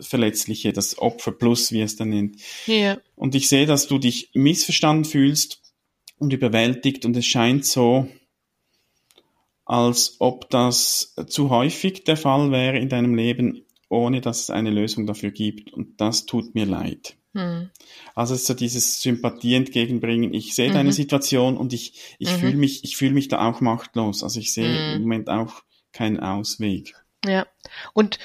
Verletzliche, 0.00 0.72
das 0.72 0.98
Opfer 0.98 1.32
plus, 1.32 1.72
wie 1.72 1.80
es 1.80 1.96
dann 1.96 2.10
nennt. 2.10 2.40
Ja. 2.66 2.98
Und 3.16 3.34
ich 3.34 3.48
sehe, 3.48 3.66
dass 3.66 3.86
du 3.86 3.98
dich 3.98 4.30
missverstanden 4.32 5.04
fühlst 5.04 5.60
und 6.18 6.32
überwältigt 6.32 7.04
und 7.04 7.16
es 7.16 7.26
scheint 7.26 7.64
so, 7.64 8.08
als 9.64 10.16
ob 10.18 10.48
das 10.50 11.14
zu 11.26 11.50
häufig 11.50 12.04
der 12.04 12.16
Fall 12.16 12.50
wäre 12.50 12.78
in 12.78 12.88
deinem 12.88 13.14
Leben, 13.14 13.64
ohne 13.88 14.20
dass 14.20 14.40
es 14.42 14.50
eine 14.50 14.70
Lösung 14.70 15.06
dafür 15.06 15.30
gibt. 15.30 15.72
Und 15.72 16.00
das 16.00 16.26
tut 16.26 16.54
mir 16.54 16.66
leid. 16.66 17.16
Hm. 17.34 17.70
Also 18.14 18.34
so 18.34 18.54
dieses 18.54 19.00
Sympathie 19.00 19.54
entgegenbringen. 19.54 20.34
Ich 20.34 20.54
sehe 20.54 20.70
mhm. 20.70 20.74
deine 20.74 20.92
Situation 20.92 21.56
und 21.56 21.72
ich, 21.72 22.16
ich 22.18 22.32
mhm. 22.32 22.38
fühle 22.38 22.56
mich, 22.56 22.84
ich 22.84 22.96
fühle 22.96 23.12
mich 23.12 23.28
da 23.28 23.48
auch 23.48 23.60
machtlos. 23.60 24.22
Also 24.22 24.40
ich 24.40 24.52
sehe 24.52 24.68
mhm. 24.68 24.96
im 24.96 25.02
Moment 25.02 25.28
auch 25.28 25.62
keinen 25.92 26.20
Ausweg. 26.20 26.94
Ja. 27.24 27.46
Und 27.92 28.18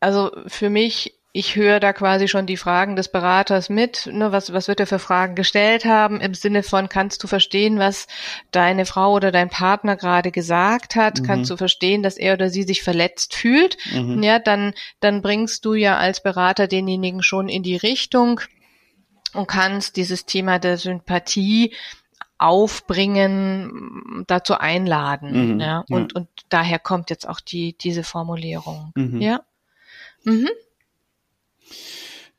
also 0.00 0.30
für 0.46 0.70
mich, 0.70 1.14
ich 1.34 1.56
höre 1.56 1.80
da 1.80 1.94
quasi 1.94 2.28
schon 2.28 2.44
die 2.44 2.58
Fragen 2.58 2.94
des 2.94 3.08
Beraters 3.08 3.70
mit. 3.70 4.06
Ne, 4.12 4.32
was, 4.32 4.52
was 4.52 4.68
wird 4.68 4.80
er 4.80 4.86
für 4.86 4.98
Fragen 4.98 5.34
gestellt 5.34 5.86
haben? 5.86 6.20
Im 6.20 6.34
Sinne 6.34 6.62
von, 6.62 6.90
kannst 6.90 7.24
du 7.24 7.26
verstehen, 7.26 7.78
was 7.78 8.06
deine 8.50 8.84
Frau 8.84 9.14
oder 9.14 9.32
dein 9.32 9.48
Partner 9.48 9.96
gerade 9.96 10.30
gesagt 10.30 10.94
hat? 10.94 11.20
Mhm. 11.20 11.24
Kannst 11.24 11.50
du 11.50 11.56
verstehen, 11.56 12.02
dass 12.02 12.18
er 12.18 12.34
oder 12.34 12.50
sie 12.50 12.64
sich 12.64 12.82
verletzt 12.82 13.34
fühlt? 13.34 13.78
Mhm. 13.92 14.22
Ja, 14.22 14.38
dann, 14.38 14.74
dann 15.00 15.22
bringst 15.22 15.64
du 15.64 15.72
ja 15.72 15.96
als 15.96 16.22
Berater 16.22 16.68
denjenigen 16.68 17.22
schon 17.22 17.48
in 17.48 17.62
die 17.62 17.76
Richtung 17.76 18.42
und 19.32 19.48
kannst 19.48 19.96
dieses 19.96 20.26
Thema 20.26 20.58
der 20.58 20.76
Sympathie 20.76 21.74
aufbringen, 22.36 24.24
dazu 24.26 24.58
einladen. 24.58 25.54
Mhm. 25.54 25.60
Ja, 25.60 25.84
und, 25.88 26.12
ja. 26.12 26.20
und 26.20 26.28
daher 26.50 26.78
kommt 26.78 27.08
jetzt 27.08 27.26
auch 27.26 27.40
die, 27.40 27.74
diese 27.78 28.02
Formulierung. 28.02 28.92
Mhm. 28.96 29.22
Ja. 29.22 29.40
Mhm. 30.24 30.48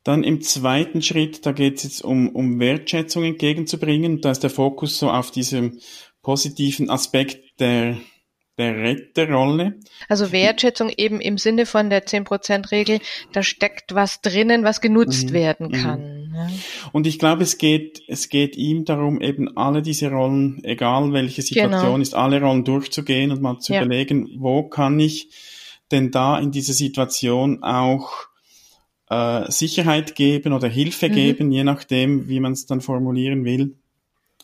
Dann 0.03 0.23
im 0.23 0.41
zweiten 0.41 1.01
Schritt, 1.01 1.45
da 1.45 1.53
geht 1.53 1.77
es 1.77 1.83
jetzt 1.83 2.03
um, 2.03 2.29
um 2.29 2.59
Wertschätzung 2.59 3.23
entgegenzubringen. 3.23 4.19
Da 4.19 4.31
ist 4.31 4.43
der 4.43 4.49
Fokus 4.49 4.99
so 4.99 5.09
auf 5.09 5.31
diesem 5.31 5.79
positiven 6.21 6.89
Aspekt 6.89 7.59
der, 7.61 7.97
der 8.57 8.75
Retterrolle. 8.75 9.79
Also 10.09 10.33
Wertschätzung 10.33 10.91
eben 10.97 11.21
im 11.21 11.37
Sinne 11.37 11.65
von 11.65 11.89
der 11.89 12.05
10%-Regel, 12.05 12.99
da 13.31 13.43
steckt 13.43 13.95
was 13.95 14.19
drinnen, 14.19 14.65
was 14.65 14.81
genutzt 14.81 15.29
mhm. 15.29 15.33
werden 15.33 15.67
mhm. 15.67 15.71
kann. 15.71 16.01
Mhm. 16.01 16.35
Ja. 16.35 16.49
Und 16.91 17.07
ich 17.07 17.17
glaube, 17.17 17.43
es 17.43 17.57
geht, 17.57 18.01
es 18.07 18.27
geht 18.27 18.57
ihm 18.57 18.83
darum, 18.83 19.21
eben 19.21 19.55
alle 19.55 19.81
diese 19.81 20.09
Rollen, 20.09 20.61
egal 20.65 21.13
welche 21.13 21.43
Situation 21.43 21.83
genau. 21.83 21.97
ist, 21.97 22.13
alle 22.13 22.41
Rollen 22.41 22.65
durchzugehen 22.65 23.31
und 23.31 23.41
mal 23.41 23.59
zu 23.59 23.73
ja. 23.73 23.81
überlegen, 23.81 24.29
wo 24.37 24.63
kann 24.63 24.99
ich 24.99 25.29
denn 25.91 26.11
da 26.11 26.39
in 26.39 26.51
dieser 26.51 26.73
Situation 26.73 27.63
auch 27.63 28.32
äh, 29.13 29.51
Sicherheit 29.51 30.15
geben 30.15 30.53
oder 30.53 30.67
Hilfe 30.67 31.09
mhm. 31.09 31.13
geben, 31.13 31.51
je 31.51 31.63
nachdem, 31.63 32.27
wie 32.27 32.39
man 32.39 32.53
es 32.53 32.65
dann 32.65 32.81
formulieren 32.81 33.45
will, 33.45 33.75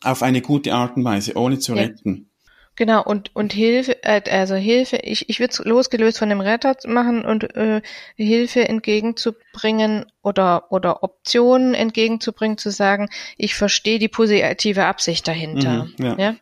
auf 0.03 0.23
eine 0.23 0.41
gute 0.41 0.73
Art 0.73 0.95
und 0.95 1.03
Weise, 1.03 1.35
ohne 1.35 1.59
zu 1.59 1.75
ja. 1.75 1.83
retten. 1.83 2.29
Genau, 2.75 3.03
und, 3.03 3.35
und 3.35 3.51
Hilfe, 3.51 4.01
äh, 4.03 4.21
also 4.31 4.55
Hilfe, 4.55 4.97
ich, 5.03 5.29
ich 5.29 5.41
würde 5.41 5.51
es 5.51 5.59
losgelöst 5.59 6.17
von 6.17 6.29
dem 6.29 6.39
Retter 6.39 6.77
machen 6.87 7.25
und 7.25 7.53
äh, 7.57 7.81
Hilfe 8.15 8.69
entgegenzubringen 8.69 10.05
oder, 10.21 10.71
oder 10.71 11.03
Optionen 11.03 11.73
entgegenzubringen, 11.73 12.57
zu 12.57 12.71
sagen, 12.71 13.09
ich 13.37 13.55
verstehe 13.55 13.99
die 13.99 14.07
positive 14.07 14.85
Absicht 14.85 15.27
dahinter. 15.27 15.89
Mhm, 15.97 16.05
ja. 16.05 16.15
ja? 16.17 16.35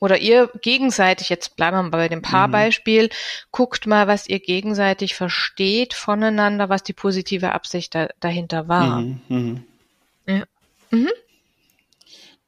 Oder 0.00 0.20
ihr 0.20 0.50
gegenseitig, 0.62 1.28
jetzt 1.28 1.56
bleiben 1.56 1.86
wir 1.86 1.90
bei 1.90 2.08
dem 2.08 2.22
Paarbeispiel, 2.22 3.04
mhm. 3.04 3.08
guckt 3.50 3.86
mal, 3.86 4.06
was 4.06 4.28
ihr 4.28 4.38
gegenseitig 4.40 5.14
versteht 5.14 5.94
voneinander, 5.94 6.68
was 6.68 6.82
die 6.82 6.92
positive 6.92 7.52
Absicht 7.52 7.94
da, 7.94 8.08
dahinter 8.20 8.68
war. 8.68 9.00
Mhm. 9.00 9.20
Mhm. 9.28 9.64
Ja. 10.26 10.44
Mhm. 10.90 11.10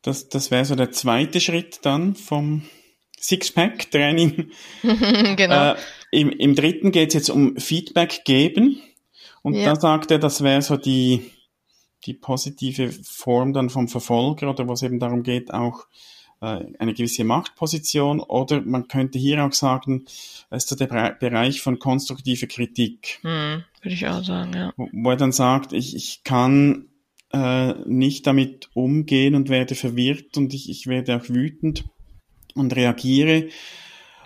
Das, 0.02 0.28
das 0.28 0.50
wäre 0.50 0.64
so 0.64 0.76
der 0.76 0.92
zweite 0.92 1.40
Schritt 1.40 1.80
dann 1.82 2.14
vom 2.14 2.62
Sixpack-Training. 3.20 4.50
genau. 5.36 5.72
Äh, 5.72 5.76
im, 6.10 6.30
Im 6.30 6.54
dritten 6.54 6.90
geht 6.90 7.08
es 7.08 7.14
jetzt 7.14 7.30
um 7.30 7.56
Feedback 7.56 8.24
geben. 8.24 8.80
Und 9.42 9.54
ja. 9.54 9.74
da 9.74 9.80
sagt 9.80 10.10
er, 10.10 10.18
das 10.18 10.42
wäre 10.42 10.62
so 10.62 10.76
die, 10.76 11.30
die 12.06 12.14
positive 12.14 12.92
Form 13.04 13.52
dann 13.52 13.70
vom 13.70 13.88
Verfolger 13.88 14.50
oder 14.50 14.68
was 14.68 14.82
eben 14.82 14.98
darum 14.98 15.22
geht, 15.22 15.52
auch 15.52 15.86
eine 16.40 16.94
gewisse 16.94 17.24
Machtposition 17.24 18.20
oder 18.20 18.62
man 18.62 18.88
könnte 18.88 19.18
hier 19.18 19.44
auch 19.44 19.52
sagen, 19.52 20.06
es 20.48 20.64
ist 20.64 20.80
der 20.80 21.16
Bereich 21.20 21.60
von 21.60 21.78
konstruktiver 21.78 22.46
Kritik. 22.46 23.18
Hm, 23.22 23.62
würde 23.82 23.94
ich 23.94 24.06
auch 24.08 24.24
sagen, 24.24 24.54
ja. 24.54 24.72
Wo, 24.76 24.88
wo 24.90 25.10
er 25.10 25.16
dann 25.16 25.32
sagt, 25.32 25.72
ich, 25.72 25.94
ich 25.94 26.24
kann 26.24 26.86
äh, 27.32 27.74
nicht 27.86 28.26
damit 28.26 28.70
umgehen 28.72 29.34
und 29.34 29.50
werde 29.50 29.74
verwirrt 29.74 30.36
und 30.38 30.54
ich, 30.54 30.70
ich 30.70 30.86
werde 30.86 31.16
auch 31.16 31.28
wütend 31.28 31.84
und 32.54 32.74
reagiere, 32.74 33.48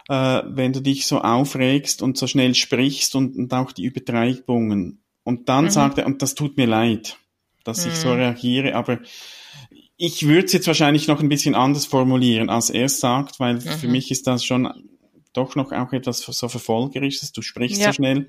äh, 0.08 0.42
wenn 0.46 0.72
du 0.72 0.80
dich 0.80 1.06
so 1.06 1.20
aufregst 1.20 2.00
und 2.00 2.16
so 2.16 2.26
schnell 2.26 2.54
sprichst 2.54 3.16
und, 3.16 3.36
und 3.36 3.52
auch 3.52 3.72
die 3.72 3.84
Übertreibungen. 3.84 5.02
Und 5.24 5.48
dann 5.48 5.64
mhm. 5.64 5.70
sagt 5.70 5.98
er, 5.98 6.06
und 6.06 6.22
das 6.22 6.34
tut 6.34 6.56
mir 6.56 6.66
leid, 6.66 7.16
dass 7.64 7.84
mhm. 7.84 7.90
ich 7.90 7.98
so 7.98 8.08
mhm. 8.08 8.14
reagiere, 8.14 8.74
aber 8.76 9.00
ich 10.04 10.26
würde 10.26 10.44
es 10.44 10.52
jetzt 10.52 10.66
wahrscheinlich 10.66 11.08
noch 11.08 11.20
ein 11.20 11.28
bisschen 11.28 11.54
anders 11.54 11.86
formulieren, 11.86 12.50
als 12.50 12.68
er 12.68 12.86
es 12.86 13.00
sagt, 13.00 13.40
weil 13.40 13.54
mhm. 13.54 13.60
für 13.60 13.88
mich 13.88 14.10
ist 14.10 14.26
das 14.26 14.44
schon 14.44 14.68
doch 15.32 15.56
noch 15.56 15.72
auch 15.72 15.92
etwas 15.92 16.18
so 16.18 16.48
verfolgerisches. 16.48 17.32
Du 17.32 17.42
sprichst 17.42 17.80
ja. 17.80 17.88
so 17.88 17.94
schnell. 17.94 18.28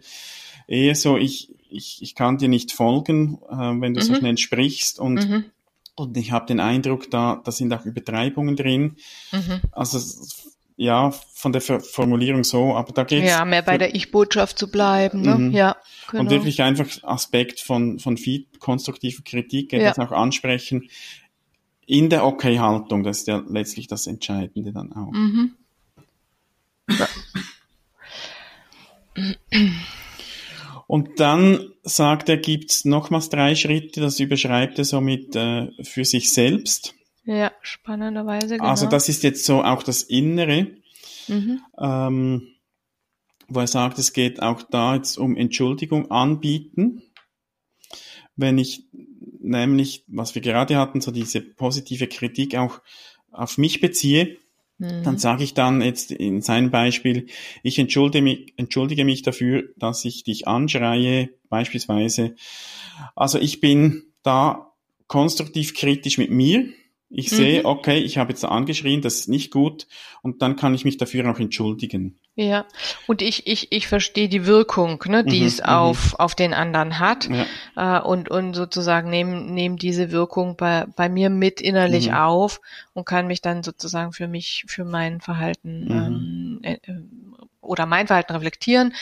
Eher 0.67 0.95
so, 0.95 1.17
ich, 1.17 1.51
ich, 1.69 2.01
ich 2.01 2.15
kann 2.15 2.37
dir 2.37 2.47
nicht 2.47 2.71
folgen, 2.71 3.39
äh, 3.49 3.55
wenn 3.55 3.93
du 3.93 3.99
mhm. 3.99 4.05
so 4.05 4.15
schnell 4.15 4.37
sprichst 4.37 4.99
und, 4.99 5.15
mhm. 5.15 5.45
und 5.95 6.17
ich 6.17 6.31
habe 6.31 6.47
den 6.47 6.59
Eindruck, 6.59 7.11
da, 7.11 7.41
da 7.43 7.51
sind 7.51 7.71
auch 7.73 7.85
Übertreibungen 7.85 8.55
drin. 8.55 8.95
Mhm. 9.31 9.61
Also 9.71 9.99
ja, 10.77 11.11
von 11.11 11.53
der 11.53 11.61
Formulierung 11.61 12.43
so, 12.43 12.73
aber 12.75 12.91
da 12.91 13.03
geht's. 13.03 13.29
Ja, 13.29 13.45
mehr 13.45 13.61
bei 13.61 13.77
der 13.77 13.95
Ich-Botschaft 13.95 14.57
zu 14.57 14.69
bleiben, 14.69 15.21
ne? 15.21 15.35
Mhm. 15.35 15.51
Ja. 15.51 15.77
Genau. 16.09 16.23
Und 16.23 16.29
wirklich 16.31 16.61
einfach 16.61 16.87
Aspekt 17.03 17.59
von, 17.59 17.99
von 17.99 18.17
viel 18.17 18.45
konstruktiver 18.59 19.23
Kritik, 19.23 19.71
ja. 19.71 19.93
das 19.93 19.99
auch 19.99 20.11
ansprechen 20.11 20.89
in 21.85 22.09
der 22.09 22.25
Okay-Haltung, 22.25 23.03
das 23.03 23.19
ist 23.19 23.27
ja 23.27 23.43
letztlich 23.47 23.87
das 23.87 24.07
Entscheidende 24.07 24.71
dann 24.71 24.93
auch. 24.93 25.11
Mhm. 25.11 25.55
Und 30.87 31.19
dann 31.19 31.71
sagt 31.83 32.29
er, 32.29 32.37
gibt's 32.37 32.85
nochmals 32.85 33.29
drei 33.29 33.55
Schritte, 33.55 34.01
das 34.01 34.19
überschreibt 34.19 34.77
er 34.77 34.85
somit 34.85 35.35
äh, 35.35 35.71
für 35.83 36.05
sich 36.05 36.31
selbst. 36.31 36.93
Ja, 37.23 37.51
spannenderweise. 37.61 38.57
Genau. 38.57 38.69
Also 38.69 38.87
das 38.87 39.09
ist 39.09 39.23
jetzt 39.23 39.45
so 39.45 39.63
auch 39.63 39.81
das 39.81 40.03
Innere, 40.03 40.67
mhm. 41.27 41.61
ähm, 41.79 42.47
wo 43.47 43.59
er 43.61 43.67
sagt, 43.67 43.97
es 43.97 44.13
geht 44.13 44.41
auch 44.41 44.61
da 44.63 44.95
jetzt 44.95 45.17
um 45.17 45.35
Entschuldigung 45.35 46.11
anbieten. 46.11 47.01
Wenn 48.35 48.57
ich 48.57 48.83
nämlich, 49.45 50.03
was 50.07 50.35
wir 50.35 50.41
gerade 50.41 50.77
hatten, 50.77 51.01
so 51.01 51.11
diese 51.11 51.41
positive 51.41 52.07
Kritik 52.07 52.55
auch 52.55 52.81
auf 53.31 53.57
mich 53.57 53.81
beziehe, 53.81 54.37
mhm. 54.77 55.03
dann 55.03 55.17
sage 55.17 55.43
ich 55.43 55.53
dann 55.53 55.81
jetzt 55.81 56.11
in 56.11 56.41
seinem 56.41 56.71
Beispiel, 56.71 57.27
ich 57.63 57.79
entschuldige 57.79 58.23
mich, 58.23 58.53
entschuldige 58.57 59.05
mich 59.05 59.21
dafür, 59.21 59.63
dass 59.77 60.05
ich 60.05 60.23
dich 60.23 60.47
anschreie, 60.47 61.29
beispielsweise. 61.49 62.35
Also 63.15 63.39
ich 63.39 63.61
bin 63.61 64.03
da 64.23 64.71
konstruktiv 65.07 65.73
kritisch 65.75 66.17
mit 66.17 66.31
mir 66.31 66.67
ich 67.09 67.29
sehe, 67.29 67.59
mhm. 67.59 67.65
okay, 67.67 67.99
ich 67.99 68.17
habe 68.17 68.31
jetzt 68.31 68.43
angeschrien, 68.43 69.01
das 69.01 69.15
ist 69.15 69.29
nicht 69.29 69.51
gut 69.51 69.87
und 70.21 70.41
dann 70.41 70.55
kann 70.55 70.73
ich 70.73 70.85
mich 70.85 70.97
dafür 70.97 71.29
auch 71.29 71.39
entschuldigen. 71.39 72.17
Ja, 72.35 72.65
und 73.07 73.21
ich, 73.21 73.47
ich, 73.47 73.71
ich 73.71 73.87
verstehe 73.87 74.27
die 74.27 74.45
Wirkung, 74.45 75.01
ne, 75.07 75.23
die 75.23 75.41
mhm, 75.41 75.47
es 75.47 75.59
mhm. 75.59 75.65
auf, 75.65 76.19
auf 76.19 76.35
den 76.35 76.53
anderen 76.53 76.99
hat 76.99 77.29
ja. 77.29 77.99
äh, 77.99 78.01
und, 78.01 78.29
und 78.29 78.55
sozusagen 78.55 79.09
nehme 79.09 79.39
nehm 79.41 79.77
diese 79.77 80.11
Wirkung 80.11 80.57
bei, 80.57 80.85
bei 80.95 81.07
mir 81.07 81.29
mit 81.29 81.61
innerlich 81.61 82.09
mhm. 82.09 82.15
auf 82.15 82.59
und 82.93 83.05
kann 83.05 83.27
mich 83.27 83.41
dann 83.41 83.63
sozusagen 83.63 84.11
für 84.11 84.27
mich, 84.27 84.65
für 84.67 84.83
mein 84.83 85.21
Verhalten 85.21 85.85
mhm. 85.85 86.59
ähm, 86.63 86.79
äh, 86.81 86.91
oder 87.61 87.85
mein 87.85 88.07
Verhalten 88.07 88.33
reflektieren 88.33 88.93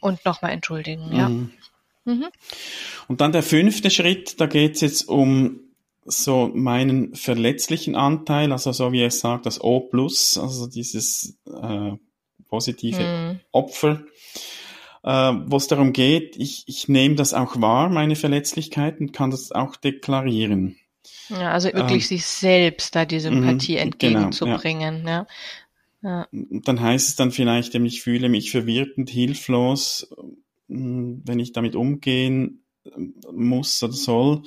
und 0.00 0.24
nochmal 0.24 0.50
entschuldigen. 0.50 1.16
Ja. 1.16 1.28
Mhm. 2.04 2.26
Und 3.06 3.20
dann 3.20 3.32
der 3.32 3.42
fünfte 3.42 3.90
Schritt, 3.90 4.40
da 4.40 4.46
geht 4.46 4.74
es 4.74 4.80
jetzt 4.80 5.08
um 5.08 5.60
so 6.04 6.50
meinen 6.52 7.14
verletzlichen 7.14 7.94
Anteil, 7.94 8.52
also 8.52 8.72
so 8.72 8.92
wie 8.92 9.02
er 9.02 9.10
sagt, 9.10 9.46
das 9.46 9.60
O 9.60 9.80
plus, 9.80 10.36
also 10.36 10.66
dieses 10.66 11.38
äh, 11.46 11.92
positive 12.48 13.02
mm. 13.02 13.40
Opfer, 13.52 14.02
äh, 15.04 15.32
wo 15.46 15.56
es 15.56 15.68
darum 15.68 15.92
geht, 15.92 16.36
ich, 16.36 16.64
ich 16.66 16.88
nehme 16.88 17.14
das 17.14 17.34
auch 17.34 17.60
wahr, 17.60 17.88
meine 17.88 18.16
Verletzlichkeit, 18.16 19.00
und 19.00 19.12
kann 19.12 19.30
das 19.30 19.52
auch 19.52 19.76
deklarieren. 19.76 20.76
Ja, 21.28 21.52
also 21.52 21.68
wirklich 21.72 22.04
ähm, 22.04 22.08
sich 22.08 22.26
selbst 22.26 22.94
da 22.94 23.04
die 23.04 23.20
Sympathie 23.20 23.74
mhm, 23.74 23.82
entgegenzubringen. 23.82 24.98
Genau, 24.98 25.10
ja. 25.10 25.26
Ja. 26.02 26.26
Dann 26.32 26.80
heißt 26.80 27.08
es 27.08 27.16
dann 27.16 27.30
vielleicht, 27.30 27.76
ich 27.76 28.02
fühle 28.02 28.28
mich 28.28 28.50
verwirrt 28.50 28.98
und 28.98 29.08
hilflos, 29.08 30.12
wenn 30.66 31.38
ich 31.38 31.52
damit 31.52 31.76
umgehen 31.76 32.64
muss 33.30 33.80
oder 33.82 33.92
soll 33.92 34.42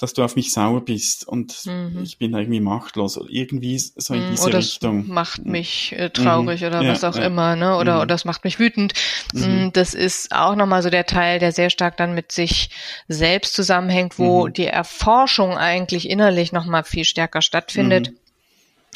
dass 0.00 0.14
du 0.14 0.24
auf 0.24 0.34
mich 0.34 0.52
sauer 0.52 0.82
bist 0.82 1.28
und 1.28 1.66
mhm. 1.66 2.00
ich 2.02 2.16
bin 2.16 2.32
irgendwie 2.32 2.60
machtlos 2.60 3.18
oder 3.18 3.28
irgendwie 3.28 3.78
so 3.78 4.14
in 4.14 4.24
mhm. 4.24 4.30
diese 4.30 4.46
oder 4.46 4.58
Richtung. 4.58 5.00
Das 5.02 5.08
macht 5.08 5.44
mich 5.44 5.92
äh, 5.92 6.08
traurig 6.08 6.62
mhm. 6.62 6.66
oder 6.68 6.82
ja, 6.82 6.92
was 6.92 7.04
auch 7.04 7.16
ja. 7.16 7.26
immer, 7.26 7.54
ne? 7.54 7.76
Oder, 7.76 7.96
mhm. 7.96 8.00
oder 8.00 8.06
das 8.06 8.24
macht 8.24 8.44
mich 8.44 8.58
wütend. 8.58 8.94
Mhm. 9.34 9.66
Mm, 9.66 9.72
das 9.74 9.92
ist 9.92 10.32
auch 10.32 10.56
nochmal 10.56 10.82
so 10.82 10.88
der 10.88 11.04
Teil, 11.04 11.38
der 11.38 11.52
sehr 11.52 11.68
stark 11.68 11.98
dann 11.98 12.14
mit 12.14 12.32
sich 12.32 12.70
selbst 13.08 13.54
zusammenhängt, 13.54 14.18
wo 14.18 14.46
mhm. 14.46 14.54
die 14.54 14.66
Erforschung 14.66 15.58
eigentlich 15.58 16.08
innerlich 16.08 16.52
nochmal 16.52 16.84
viel 16.84 17.04
stärker 17.04 17.42
stattfindet. 17.42 18.12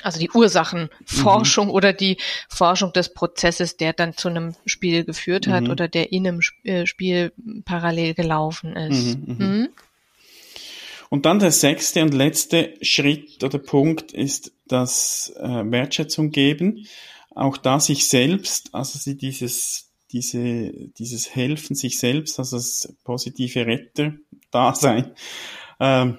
Also 0.03 0.19
die 0.19 0.31
Ursachenforschung 0.31 1.71
oder 1.71 1.93
die 1.93 2.19
Forschung 2.49 2.93
des 2.93 3.13
Prozesses, 3.13 3.77
der 3.77 3.93
dann 3.93 4.17
zu 4.17 4.29
einem 4.29 4.55
Spiel 4.67 5.05
geführt 5.05 5.49
hat 5.49 5.69
oder 5.69 5.89
der 5.89 6.13
in 6.13 6.27
einem 6.27 6.41
äh, 6.63 6.87
Spiel 6.87 7.33
parallel 7.65 8.15
gelaufen 8.15 8.77
ist. 8.77 9.19
Mhm. 9.19 9.69
Und 11.15 11.27
dann 11.27 11.39
der 11.39 11.53
sechste 11.53 12.03
und 12.03 12.13
letzte 12.13 12.75
Schritt 12.83 13.45
oder 13.45 13.61
Punkt 13.61 14.11
ist 14.11 14.51
das 14.67 15.33
äh, 15.37 15.63
Wertschätzung 15.71 16.31
geben. 16.31 16.89
Auch 17.37 17.57
da 17.57 17.79
sich 17.79 18.09
selbst, 18.09 18.75
also 18.75 18.99
sie 18.99 19.17
dieses, 19.17 19.93
diese, 20.11 20.73
dieses 20.99 21.33
Helfen 21.33 21.77
sich 21.77 22.01
selbst, 22.01 22.41
also 22.41 22.57
das 22.57 22.93
positive 23.05 23.65
Retter-Dasein. 23.65 25.13
Ähm, 25.79 26.19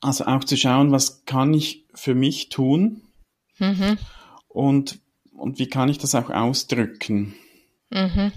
also 0.00 0.24
auch 0.24 0.44
zu 0.44 0.56
schauen, 0.56 0.92
was 0.92 1.26
kann 1.26 1.52
ich 1.52 1.84
für 1.92 2.14
mich 2.14 2.48
tun 2.48 3.02
mhm. 3.58 3.98
und, 4.48 4.98
und 5.36 5.58
wie 5.58 5.68
kann 5.68 5.90
ich 5.90 5.98
das 5.98 6.14
auch 6.14 6.30
ausdrücken. 6.30 7.34
Mhm. 7.90 8.32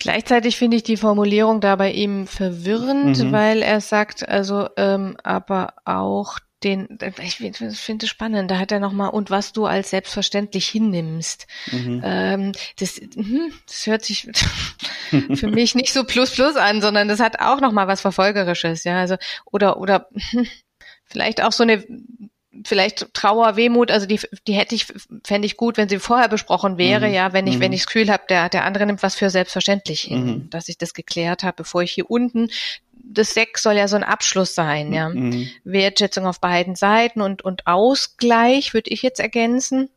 Gleichzeitig 0.00 0.56
finde 0.56 0.78
ich 0.78 0.82
die 0.82 0.96
Formulierung 0.96 1.60
da 1.60 1.76
bei 1.76 1.92
ihm 1.92 2.26
verwirrend, 2.26 3.18
mhm. 3.18 3.32
weil 3.32 3.62
er 3.62 3.82
sagt, 3.82 4.26
also 4.26 4.68
ähm, 4.78 5.16
aber 5.22 5.74
auch 5.84 6.38
den, 6.64 6.98
ich 7.22 7.36
finde 7.36 8.04
es 8.04 8.10
spannend, 8.10 8.50
da 8.50 8.58
hat 8.58 8.72
er 8.72 8.80
nochmal, 8.80 9.10
und 9.10 9.30
was 9.30 9.52
du 9.52 9.66
als 9.66 9.90
selbstverständlich 9.90 10.68
hinnimmst. 10.68 11.46
Mhm. 11.70 12.02
Ähm, 12.04 12.52
das, 12.78 12.96
hm, 12.96 13.52
das 13.66 13.86
hört 13.86 14.04
sich 14.04 14.26
für 15.34 15.48
mich 15.48 15.74
nicht 15.74 15.92
so 15.92 16.04
plus 16.04 16.30
plus 16.30 16.56
an, 16.56 16.80
sondern 16.80 17.08
das 17.08 17.20
hat 17.20 17.40
auch 17.40 17.60
nochmal 17.60 17.86
was 17.86 18.00
Verfolgerisches, 18.00 18.84
ja, 18.84 19.00
also, 19.00 19.16
oder, 19.44 19.78
oder, 19.78 20.08
vielleicht 21.04 21.42
auch 21.42 21.52
so 21.52 21.62
eine 21.62 21.84
vielleicht 22.64 23.14
Trauer, 23.14 23.56
Wehmut, 23.56 23.90
also 23.90 24.06
die, 24.06 24.20
die 24.46 24.54
hätte 24.54 24.74
ich, 24.74 24.86
fände 25.24 25.46
ich 25.46 25.56
gut, 25.56 25.76
wenn 25.76 25.88
sie 25.88 25.98
vorher 25.98 26.28
besprochen 26.28 26.78
wäre, 26.78 27.08
mhm. 27.08 27.14
ja, 27.14 27.32
wenn 27.32 27.46
ich, 27.46 27.56
mhm. 27.56 27.60
wenn 27.60 27.72
ich 27.72 27.80
das 27.80 27.86
Gefühl 27.86 28.10
habe, 28.10 28.24
der, 28.28 28.48
der 28.48 28.64
andere 28.64 28.86
nimmt 28.86 29.02
was 29.02 29.14
für 29.14 29.30
selbstverständlich 29.30 30.00
hin, 30.02 30.24
mhm. 30.24 30.50
dass 30.50 30.68
ich 30.68 30.78
das 30.78 30.94
geklärt 30.94 31.42
habe, 31.42 31.58
bevor 31.58 31.82
ich 31.82 31.92
hier 31.92 32.10
unten, 32.10 32.50
das 32.92 33.34
Sex 33.34 33.62
soll 33.62 33.74
ja 33.74 33.88
so 33.88 33.96
ein 33.96 34.04
Abschluss 34.04 34.54
sein, 34.54 34.92
ja. 34.92 35.08
Mhm. 35.08 35.48
Wertschätzung 35.64 36.26
auf 36.26 36.40
beiden 36.40 36.76
Seiten 36.76 37.20
und, 37.20 37.42
und 37.42 37.66
Ausgleich, 37.66 38.74
würde 38.74 38.90
ich 38.90 39.02
jetzt 39.02 39.20
ergänzen. 39.20 39.88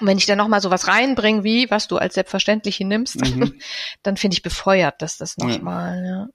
Und 0.00 0.06
wenn 0.08 0.18
ich 0.18 0.26
da 0.26 0.36
nochmal 0.36 0.60
sowas 0.60 0.88
reinbringe, 0.88 1.44
wie, 1.44 1.70
was 1.70 1.86
du 1.86 1.96
als 1.98 2.14
selbstverständlich 2.14 2.76
hinnimmst, 2.76 3.20
mhm. 3.20 3.54
dann 4.02 4.16
finde 4.16 4.34
ich 4.34 4.42
befeuert, 4.42 5.00
dass 5.00 5.16
das 5.16 5.36
nochmal, 5.38 6.02
ja. 6.04 6.10
ja. 6.10 6.28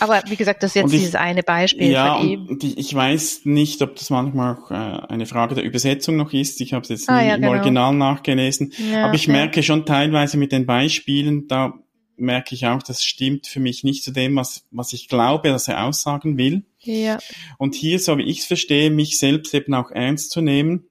Aber 0.00 0.22
wie 0.28 0.36
gesagt, 0.36 0.62
das 0.62 0.70
ist 0.70 0.76
jetzt 0.76 0.92
ich, 0.92 1.00
dieses 1.00 1.14
eine 1.14 1.42
Beispiel 1.42 1.90
ja, 1.90 2.16
von 2.16 2.28
ihm. 2.28 2.46
Und 2.46 2.64
ich 2.64 2.94
weiß 2.94 3.42
nicht, 3.44 3.80
ob 3.82 3.96
das 3.96 4.10
manchmal 4.10 4.56
auch 4.56 4.70
äh, 4.70 4.74
eine 4.74 5.26
Frage 5.26 5.54
der 5.54 5.64
Übersetzung 5.64 6.16
noch 6.16 6.32
ist. 6.32 6.60
Ich 6.60 6.72
habe 6.72 6.82
es 6.82 6.88
jetzt 6.88 7.08
ah, 7.08 7.22
ja, 7.22 7.34
im 7.34 7.42
genau. 7.42 7.52
Original 7.52 7.94
nachgelesen. 7.94 8.72
Ja, 8.90 9.06
aber 9.06 9.14
ich 9.14 9.24
okay. 9.24 9.32
merke 9.32 9.62
schon 9.62 9.86
teilweise 9.86 10.36
mit 10.36 10.52
den 10.52 10.66
Beispielen, 10.66 11.48
da 11.48 11.74
merke 12.16 12.54
ich 12.54 12.66
auch, 12.66 12.82
das 12.82 13.04
stimmt 13.04 13.46
für 13.46 13.60
mich 13.60 13.84
nicht 13.84 14.04
zu 14.04 14.12
dem, 14.12 14.36
was, 14.36 14.66
was 14.70 14.92
ich 14.92 15.08
glaube, 15.08 15.48
dass 15.48 15.68
er 15.68 15.84
aussagen 15.84 16.38
will. 16.38 16.64
Ja. 16.80 17.18
Und 17.58 17.74
hier, 17.74 17.98
so 17.98 18.18
wie 18.18 18.22
ich 18.22 18.40
es 18.40 18.46
verstehe, 18.46 18.90
mich 18.90 19.18
selbst 19.18 19.54
eben 19.54 19.74
auch 19.74 19.90
ernst 19.90 20.30
zu 20.30 20.40
nehmen. 20.40 20.88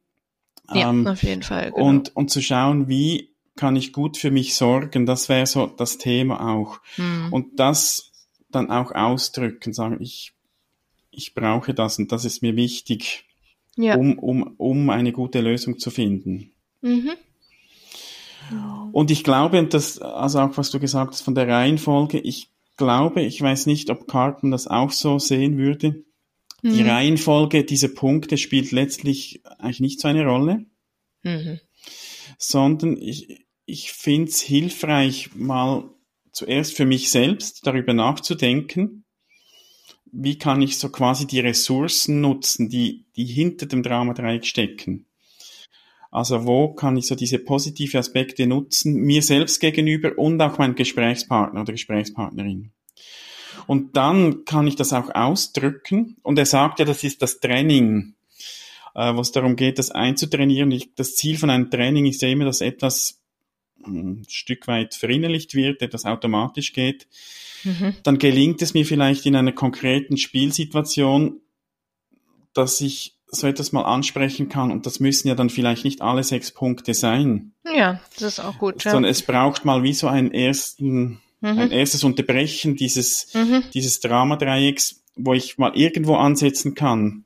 Ja, 0.73 0.89
ähm, 0.89 1.07
auf 1.07 1.23
jeden 1.23 1.43
Fall. 1.43 1.71
Genau. 1.71 1.87
Und, 1.87 2.15
und 2.15 2.29
zu 2.29 2.41
schauen, 2.41 2.87
wie 2.87 3.33
kann 3.55 3.75
ich 3.75 3.93
gut 3.93 4.17
für 4.17 4.31
mich 4.31 4.55
sorgen, 4.55 5.05
das 5.05 5.29
wäre 5.29 5.45
so 5.45 5.67
das 5.67 5.97
Thema 5.97 6.55
auch. 6.55 6.79
Hm. 6.95 7.31
Und 7.31 7.59
das 7.59 8.12
dann 8.55 8.69
auch 8.69 8.91
ausdrücken, 8.91 9.73
sagen, 9.73 9.97
ich, 10.01 10.33
ich 11.11 11.33
brauche 11.33 11.73
das 11.73 11.99
und 11.99 12.11
das 12.11 12.25
ist 12.25 12.41
mir 12.41 12.55
wichtig, 12.55 13.25
ja. 13.75 13.95
um, 13.95 14.17
um, 14.19 14.55
um 14.57 14.89
eine 14.89 15.11
gute 15.11 15.41
Lösung 15.41 15.79
zu 15.79 15.91
finden. 15.91 16.51
Mhm. 16.81 17.11
Und 18.91 19.09
ich 19.09 19.23
glaube, 19.23 19.59
und 19.59 19.73
das, 19.73 19.99
also 19.99 20.39
auch 20.39 20.57
was 20.57 20.69
du 20.69 20.79
gesagt 20.79 21.13
hast 21.13 21.21
von 21.21 21.35
der 21.35 21.47
Reihenfolge, 21.47 22.19
ich 22.19 22.49
glaube, 22.77 23.21
ich 23.21 23.41
weiß 23.41 23.65
nicht, 23.65 23.89
ob 23.89 24.07
Carpen 24.07 24.51
das 24.51 24.67
auch 24.67 24.91
so 24.91 25.19
sehen 25.19 25.57
würde. 25.57 26.03
Mhm. 26.61 26.73
Die 26.73 26.83
Reihenfolge 26.83 27.63
dieser 27.63 27.89
Punkte 27.89 28.37
spielt 28.37 28.71
letztlich 28.71 29.41
eigentlich 29.59 29.79
nicht 29.79 29.99
so 29.99 30.07
eine 30.07 30.25
Rolle, 30.25 30.65
mhm. 31.23 31.59
sondern 32.37 32.97
ich, 32.97 33.45
ich 33.65 33.91
finde 33.91 34.29
es 34.29 34.41
hilfreich, 34.41 35.31
mal 35.35 35.89
zuerst 36.33 36.75
für 36.75 36.85
mich 36.85 37.09
selbst 37.09 37.65
darüber 37.65 37.93
nachzudenken, 37.93 39.05
wie 40.11 40.37
kann 40.37 40.61
ich 40.61 40.77
so 40.77 40.89
quasi 40.89 41.25
die 41.25 41.39
Ressourcen 41.39 42.21
nutzen, 42.21 42.69
die, 42.69 43.05
die 43.15 43.25
hinter 43.25 43.65
dem 43.65 43.81
Dramadreieck 43.81 44.45
stecken. 44.45 45.05
Also 46.11 46.45
wo 46.45 46.73
kann 46.73 46.95
ich 46.97 47.07
so 47.07 47.15
diese 47.15 47.39
positive 47.39 47.97
Aspekte 47.97 48.45
nutzen, 48.45 48.93
mir 48.93 49.23
selbst 49.23 49.59
gegenüber 49.59 50.11
und 50.17 50.39
auch 50.41 50.59
meinem 50.59 50.75
Gesprächspartner 50.75 51.61
oder 51.61 51.71
Gesprächspartnerin. 51.71 52.71
Und 53.65 53.97
dann 53.97 54.45
kann 54.45 54.67
ich 54.67 54.75
das 54.75 54.93
auch 54.93 55.09
ausdrücken. 55.15 56.17
Und 56.21 56.37
er 56.37 56.45
sagt 56.45 56.79
ja, 56.79 56.85
das 56.85 57.03
ist 57.03 57.23
das 57.23 57.39
Training, 57.39 58.13
äh, 58.93 59.15
wo 59.15 59.21
es 59.21 59.31
darum 59.31 59.55
geht, 59.55 59.79
das 59.79 59.89
einzutrainieren. 59.89 60.69
Ich, 60.71 60.93
das 60.93 61.15
Ziel 61.15 61.37
von 61.37 61.49
einem 61.49 61.71
Training 61.71 62.05
ist 62.05 62.21
ja 62.21 62.27
immer, 62.27 62.45
dass 62.45 62.61
etwas 62.61 63.22
ein 63.85 64.25
Stück 64.29 64.67
weit 64.67 64.95
verinnerlicht 64.95 65.55
wird, 65.55 65.81
etwas 65.81 66.05
automatisch 66.05 66.73
geht, 66.73 67.07
mhm. 67.63 67.95
dann 68.03 68.17
gelingt 68.17 68.61
es 68.61 68.73
mir 68.73 68.85
vielleicht 68.85 69.25
in 69.25 69.35
einer 69.35 69.51
konkreten 69.51 70.17
Spielsituation, 70.17 71.41
dass 72.53 72.81
ich 72.81 73.17
so 73.27 73.47
etwas 73.47 73.71
mal 73.71 73.83
ansprechen 73.83 74.47
kann 74.47 74.71
und 74.71 74.85
das 74.85 74.99
müssen 74.99 75.27
ja 75.27 75.35
dann 75.35 75.49
vielleicht 75.49 75.85
nicht 75.85 76.01
alle 76.01 76.23
sechs 76.23 76.51
Punkte 76.51 76.93
sein. 76.93 77.53
Ja, 77.65 77.99
das 78.13 78.23
ist 78.23 78.39
auch 78.39 78.57
gut. 78.57 78.83
Ja. 78.83 78.91
Sondern 78.91 79.11
es 79.11 79.23
braucht 79.23 79.65
mal 79.65 79.83
wie 79.83 79.93
so 79.93 80.07
einen 80.07 80.31
ersten, 80.31 81.19
mhm. 81.41 81.57
ein 81.59 81.71
erstes 81.71 82.03
Unterbrechen 82.03 82.75
dieses, 82.75 83.33
mhm. 83.33 83.63
dieses 83.73 83.99
Dramadreiecks, 83.99 85.02
wo 85.15 85.33
ich 85.33 85.57
mal 85.57 85.71
irgendwo 85.75 86.15
ansetzen 86.15 86.73
kann. 86.73 87.25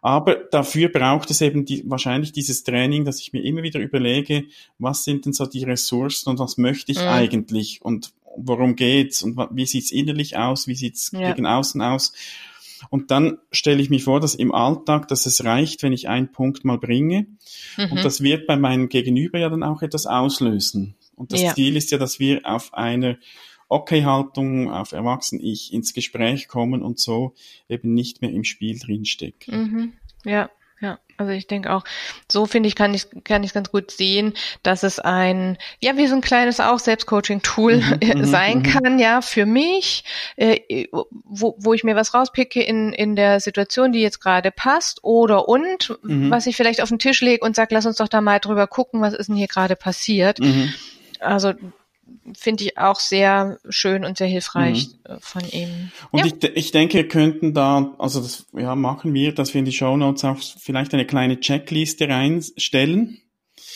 Aber 0.00 0.36
dafür 0.50 0.88
braucht 0.88 1.30
es 1.30 1.40
eben 1.40 1.64
die, 1.64 1.82
wahrscheinlich 1.86 2.32
dieses 2.32 2.62
Training, 2.62 3.04
dass 3.04 3.20
ich 3.20 3.32
mir 3.32 3.42
immer 3.42 3.62
wieder 3.62 3.80
überlege, 3.80 4.44
was 4.78 5.04
sind 5.04 5.24
denn 5.24 5.32
so 5.32 5.46
die 5.46 5.64
Ressourcen 5.64 6.30
und 6.30 6.38
was 6.38 6.58
möchte 6.58 6.92
ich 6.92 6.98
mhm. 6.98 7.08
eigentlich 7.08 7.80
und 7.82 8.12
worum 8.36 8.76
geht's 8.76 9.22
und 9.22 9.36
wie 9.50 9.66
sieht's 9.66 9.92
innerlich 9.92 10.36
aus, 10.36 10.66
wie 10.66 10.74
sieht's 10.74 11.10
ja. 11.12 11.32
gegen 11.32 11.46
außen 11.46 11.80
aus. 11.82 12.12
Und 12.90 13.10
dann 13.10 13.38
stelle 13.52 13.80
ich 13.80 13.90
mir 13.90 14.00
vor, 14.00 14.20
dass 14.20 14.34
im 14.34 14.52
Alltag, 14.52 15.08
dass 15.08 15.26
es 15.26 15.44
reicht, 15.44 15.82
wenn 15.82 15.92
ich 15.92 16.08
einen 16.08 16.32
Punkt 16.32 16.64
mal 16.64 16.78
bringe. 16.78 17.26
Mhm. 17.76 17.92
Und 17.92 18.04
das 18.04 18.22
wird 18.22 18.46
bei 18.46 18.56
meinem 18.56 18.88
Gegenüber 18.88 19.38
ja 19.38 19.48
dann 19.48 19.62
auch 19.62 19.82
etwas 19.82 20.06
auslösen. 20.06 20.94
Und 21.14 21.32
das 21.32 21.42
ja. 21.42 21.54
Ziel 21.54 21.76
ist 21.76 21.90
ja, 21.90 21.98
dass 21.98 22.18
wir 22.18 22.40
auf 22.44 22.74
einer 22.74 23.16
Okay-Haltung, 23.72 24.70
auf 24.70 24.92
Erwachsen-Ich 24.92 25.72
ins 25.72 25.94
Gespräch 25.94 26.48
kommen 26.48 26.82
und 26.82 26.98
so 26.98 27.34
eben 27.68 27.94
nicht 27.94 28.20
mehr 28.22 28.30
im 28.30 28.44
Spiel 28.44 28.78
drinstecken. 28.78 29.56
Mhm. 29.56 29.92
Ja, 30.24 30.50
ja, 30.82 30.98
also 31.16 31.30
ich 31.30 31.46
denke 31.46 31.72
auch, 31.72 31.84
so 32.28 32.44
finde 32.46 32.68
ich, 32.68 32.74
kann 32.74 32.92
ich, 32.92 33.06
kann 33.22 33.44
ich 33.44 33.54
ganz 33.54 33.70
gut 33.70 33.92
sehen, 33.92 34.34
dass 34.64 34.82
es 34.82 34.98
ein, 34.98 35.56
ja, 35.80 35.96
wie 35.96 36.08
so 36.08 36.16
ein 36.16 36.20
kleines 36.20 36.58
auch 36.58 36.80
Selbstcoaching-Tool 36.80 37.76
mhm, 37.76 37.98
mhm 38.18 38.24
sein 38.24 38.58
mhm. 38.58 38.62
kann, 38.64 38.98
ja, 38.98 39.22
für 39.22 39.46
mich, 39.46 40.02
äh, 40.34 40.88
wo, 41.24 41.54
wo 41.56 41.72
ich 41.72 41.84
mir 41.84 41.94
was 41.94 42.14
rauspicke 42.14 42.60
in, 42.60 42.92
in 42.92 43.14
der 43.14 43.38
Situation, 43.38 43.92
die 43.92 44.00
jetzt 44.00 44.20
gerade 44.20 44.50
passt, 44.50 45.04
oder 45.04 45.48
und, 45.48 45.96
mhm. 46.02 46.32
was 46.32 46.46
ich 46.46 46.56
vielleicht 46.56 46.82
auf 46.82 46.88
den 46.88 46.98
Tisch 46.98 47.20
lege 47.20 47.44
und 47.44 47.54
sage, 47.54 47.74
lass 47.76 47.86
uns 47.86 47.98
doch 47.98 48.08
da 48.08 48.20
mal 48.20 48.40
drüber 48.40 48.66
gucken, 48.66 49.00
was 49.00 49.14
ist 49.14 49.28
denn 49.28 49.36
hier 49.36 49.48
gerade 49.48 49.76
passiert. 49.76 50.40
Mhm. 50.40 50.74
Also 51.20 51.52
finde 52.34 52.64
ich 52.64 52.78
auch 52.78 53.00
sehr 53.00 53.58
schön 53.68 54.04
und 54.04 54.18
sehr 54.18 54.26
hilfreich 54.26 54.88
mhm. 54.88 55.14
Äh, 55.14 55.16
von 55.20 55.42
ihm. 55.50 55.90
Und 56.10 56.20
ja. 56.20 56.26
ich, 56.26 56.56
ich 56.56 56.72
denke, 56.72 56.98
wir 56.98 57.08
könnten 57.08 57.54
da, 57.54 57.94
also 57.98 58.20
das 58.20 58.46
ja, 58.52 58.74
machen 58.74 59.14
wir, 59.14 59.32
dass 59.32 59.54
wir 59.54 59.58
in 59.58 59.64
die 59.64 59.72
Show 59.72 59.96
Notes 59.96 60.24
auch 60.24 60.38
vielleicht 60.40 60.94
eine 60.94 61.06
kleine 61.06 61.40
Checkliste 61.40 62.08
reinstellen, 62.08 63.18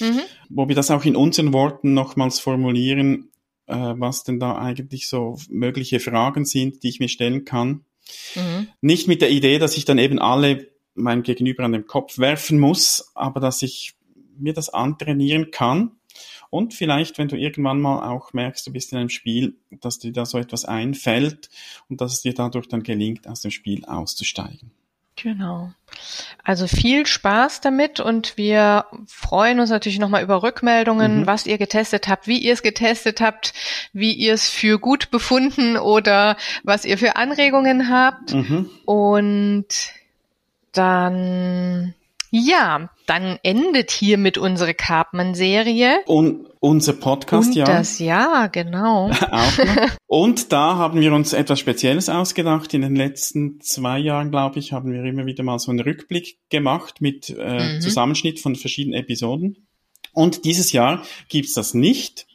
mhm. 0.00 0.20
wo 0.48 0.68
wir 0.68 0.74
das 0.74 0.90
auch 0.90 1.04
in 1.04 1.16
unseren 1.16 1.52
Worten 1.52 1.94
nochmals 1.94 2.40
formulieren, 2.40 3.30
äh, 3.66 3.74
was 3.74 4.24
denn 4.24 4.40
da 4.40 4.56
eigentlich 4.56 5.08
so 5.08 5.38
mögliche 5.48 6.00
Fragen 6.00 6.44
sind, 6.44 6.82
die 6.82 6.88
ich 6.88 7.00
mir 7.00 7.08
stellen 7.08 7.44
kann. 7.44 7.84
Mhm. 8.34 8.68
Nicht 8.80 9.08
mit 9.08 9.22
der 9.22 9.30
Idee, 9.30 9.58
dass 9.58 9.76
ich 9.76 9.84
dann 9.84 9.98
eben 9.98 10.18
alle 10.18 10.68
meinem 10.94 11.22
Gegenüber 11.22 11.64
an 11.64 11.72
den 11.72 11.86
Kopf 11.86 12.18
werfen 12.18 12.58
muss, 12.58 13.10
aber 13.14 13.40
dass 13.40 13.62
ich 13.62 13.94
mir 14.38 14.52
das 14.52 14.68
antrainieren 14.70 15.50
kann 15.50 15.92
und 16.56 16.74
vielleicht, 16.74 17.18
wenn 17.18 17.28
du 17.28 17.36
irgendwann 17.36 17.80
mal 17.80 18.08
auch 18.08 18.32
merkst, 18.32 18.66
du 18.66 18.72
bist 18.72 18.92
in 18.92 18.98
einem 18.98 19.08
Spiel, 19.10 19.54
dass 19.70 19.98
dir 19.98 20.12
da 20.12 20.24
so 20.24 20.38
etwas 20.38 20.64
einfällt 20.64 21.50
und 21.88 22.00
dass 22.00 22.14
es 22.14 22.22
dir 22.22 22.34
dadurch 22.34 22.68
dann 22.68 22.82
gelingt, 22.82 23.28
aus 23.28 23.42
dem 23.42 23.50
Spiel 23.50 23.84
auszusteigen. 23.84 24.70
Genau. 25.16 25.72
Also 26.44 26.66
viel 26.66 27.06
Spaß 27.06 27.62
damit 27.62 28.00
und 28.00 28.36
wir 28.36 28.84
freuen 29.06 29.60
uns 29.60 29.70
natürlich 29.70 29.98
nochmal 29.98 30.22
über 30.22 30.42
Rückmeldungen, 30.42 31.20
mhm. 31.20 31.26
was 31.26 31.46
ihr 31.46 31.56
getestet 31.56 32.06
habt, 32.06 32.26
wie 32.26 32.38
ihr 32.38 32.52
es 32.52 32.62
getestet 32.62 33.20
habt, 33.20 33.54
wie 33.94 34.12
ihr 34.12 34.34
es 34.34 34.48
für 34.48 34.78
gut 34.78 35.10
befunden 35.10 35.78
oder 35.78 36.36
was 36.64 36.84
ihr 36.84 36.98
für 36.98 37.16
Anregungen 37.16 37.88
habt. 37.88 38.34
Mhm. 38.34 38.68
Und 38.84 39.66
dann 40.72 41.94
ja, 42.30 42.90
dann 43.06 43.38
endet 43.42 43.90
hiermit 43.90 44.38
unsere 44.38 44.74
Cartman-Serie. 44.74 46.00
Und 46.06 46.48
unser 46.60 46.94
Podcast, 46.94 47.50
Und 47.50 47.56
ja. 47.56 47.64
Das 47.64 47.98
ja, 47.98 48.48
genau. 48.48 49.10
Auch 49.30 49.58
noch. 49.58 49.90
Und 50.06 50.52
da 50.52 50.76
haben 50.76 51.00
wir 51.00 51.12
uns 51.12 51.32
etwas 51.32 51.60
Spezielles 51.60 52.08
ausgedacht. 52.08 52.74
In 52.74 52.82
den 52.82 52.96
letzten 52.96 53.60
zwei 53.60 53.98
Jahren, 53.98 54.30
glaube 54.30 54.58
ich, 54.58 54.72
haben 54.72 54.92
wir 54.92 55.04
immer 55.04 55.26
wieder 55.26 55.44
mal 55.44 55.58
so 55.58 55.70
einen 55.70 55.80
Rückblick 55.80 56.38
gemacht 56.48 57.00
mit 57.00 57.30
äh, 57.30 57.76
mhm. 57.76 57.80
Zusammenschnitt 57.80 58.40
von 58.40 58.56
verschiedenen 58.56 58.98
Episoden. 59.00 59.68
Und 60.12 60.44
dieses 60.44 60.72
Jahr 60.72 61.02
gibt's 61.28 61.54
das 61.54 61.74
nicht. 61.74 62.26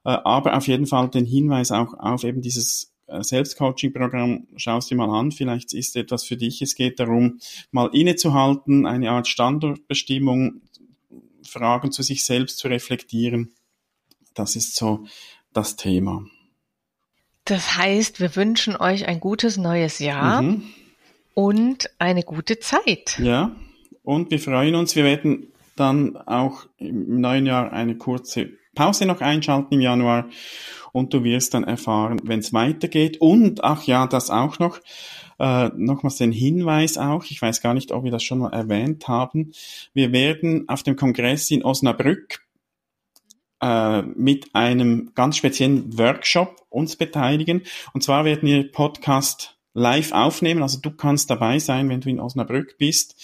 Äh, 0.06 0.20
aber 0.24 0.56
auf 0.56 0.67
jeden 0.67 0.86
Fall 0.86 1.10
den 1.10 1.26
Hinweis 1.26 1.72
auch 1.72 1.96
auf 1.96 2.24
eben 2.24 2.43
dieses 2.43 2.93
äh, 3.08 3.24
Selbstcoaching-Programm, 3.24 4.46
schau 4.58 4.78
es 4.78 4.86
dir 4.86 4.93
mal 4.96 5.10
an, 5.10 5.32
vielleicht 5.32 5.74
ist 5.74 5.96
etwas 5.96 6.26
für 6.26 6.38
dich. 6.38 6.62
Es 6.62 6.76
geht 6.76 7.00
darum, 7.00 7.39
mal 7.72 7.89
innezuhalten, 7.91 8.86
eine 8.86 9.10
Art 9.10 9.28
Standortbestimmung, 9.28 10.62
Fragen 11.48 11.92
zu 11.92 12.04
sich 12.04 12.24
selbst 12.24 12.60
zu 12.60 12.68
reflektieren. 12.68 13.54
Das 14.34 14.56
ist 14.56 14.76
so 14.76 15.06
das 15.54 15.76
Thema. 15.76 16.26
Das 17.46 17.78
heißt, 17.78 18.20
wir 18.20 18.36
wünschen 18.36 18.76
euch 18.76 19.08
ein 19.08 19.20
gutes 19.20 19.58
neues 19.58 20.00
Jahr. 20.00 20.42
Mhm 20.42 20.74
und 21.38 21.92
eine 22.00 22.24
gute 22.24 22.58
Zeit. 22.58 23.20
Ja, 23.20 23.56
und 24.02 24.32
wir 24.32 24.40
freuen 24.40 24.74
uns. 24.74 24.96
Wir 24.96 25.04
werden 25.04 25.54
dann 25.76 26.18
auch 26.18 26.66
im 26.80 27.22
neuen 27.22 27.46
Jahr 27.46 27.72
eine 27.72 27.96
kurze 27.96 28.54
Pause 28.74 29.06
noch 29.06 29.22
einschalten 29.22 29.76
im 29.76 29.82
Januar 29.82 30.26
und 30.94 31.14
du 31.14 31.24
wirst 31.24 31.54
dann 31.54 31.64
erfahren, 31.64 32.20
wenn 32.24 32.40
es 32.40 32.54
weitergeht. 32.54 33.22
Und, 33.22 33.64
ach 33.64 33.84
ja, 33.84 34.08
das 34.08 34.32
auch 34.32 34.58
noch, 34.58 34.80
äh, 35.39 35.69
nochmals 35.76 36.17
den 36.17 36.32
Hinweis 36.32 36.97
auch, 36.97 37.26
ich 37.26 37.41
weiß 37.41 37.62
gar 37.62 37.73
nicht, 37.73 37.91
ob 37.91 38.04
wir 38.04 38.12
das 38.12 38.23
schon 38.23 38.39
mal 38.39 38.54
erwähnt 38.54 39.08
haben, 39.08 39.52
wir 39.93 40.12
werden 40.12 40.67
auf 40.67 40.84
dem 40.84 40.95
Kongress 40.95 41.52
in 41.52 41.63
Osnabrück 41.63 42.47
äh, 43.62 44.02
mit 44.02 44.54
einem 44.54 45.12
ganz 45.15 45.38
speziellen 45.38 45.97
Workshop 45.97 46.65
uns 46.69 46.95
beteiligen. 46.95 47.63
Und 47.93 48.04
zwar 48.04 48.26
werden 48.26 48.47
wir 48.47 48.71
Podcast 48.71 49.58
live 49.73 50.12
aufnehmen. 50.12 50.63
Also 50.63 50.80
du 50.80 50.91
kannst 50.91 51.30
dabei 51.30 51.60
sein, 51.60 51.89
wenn 51.89 52.02
du 52.02 52.10
in 52.10 52.19
Osnabrück 52.19 52.78
bist. 52.78 53.15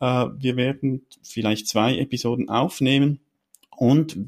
Äh, 0.00 0.26
wir 0.36 0.56
werden 0.56 1.06
vielleicht 1.22 1.68
zwei 1.68 1.98
Episoden 1.98 2.48
aufnehmen 2.48 3.20
und 3.76 4.18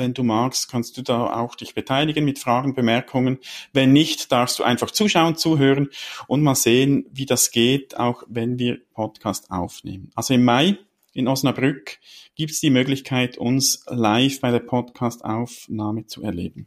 wenn 0.00 0.14
du 0.14 0.24
magst, 0.24 0.68
kannst 0.68 0.96
du 0.96 1.02
da 1.02 1.40
auch 1.40 1.54
dich 1.54 1.74
beteiligen 1.74 2.24
mit 2.24 2.40
Fragen, 2.40 2.74
Bemerkungen. 2.74 3.38
Wenn 3.72 3.92
nicht, 3.92 4.32
darfst 4.32 4.58
du 4.58 4.64
einfach 4.64 4.90
zuschauen, 4.90 5.36
zuhören 5.36 5.90
und 6.26 6.42
mal 6.42 6.56
sehen, 6.56 7.06
wie 7.12 7.26
das 7.26 7.52
geht, 7.52 7.96
auch 7.96 8.24
wenn 8.26 8.58
wir 8.58 8.80
Podcast 8.94 9.50
aufnehmen. 9.50 10.10
Also 10.14 10.34
im 10.34 10.44
Mai 10.44 10.78
in 11.12 11.28
Osnabrück 11.28 11.98
gibt 12.34 12.52
es 12.52 12.60
die 12.60 12.70
Möglichkeit, 12.70 13.38
uns 13.38 13.84
live 13.88 14.40
bei 14.40 14.50
der 14.50 14.60
Podcast-Aufnahme 14.60 16.06
zu 16.06 16.22
erleben. 16.22 16.66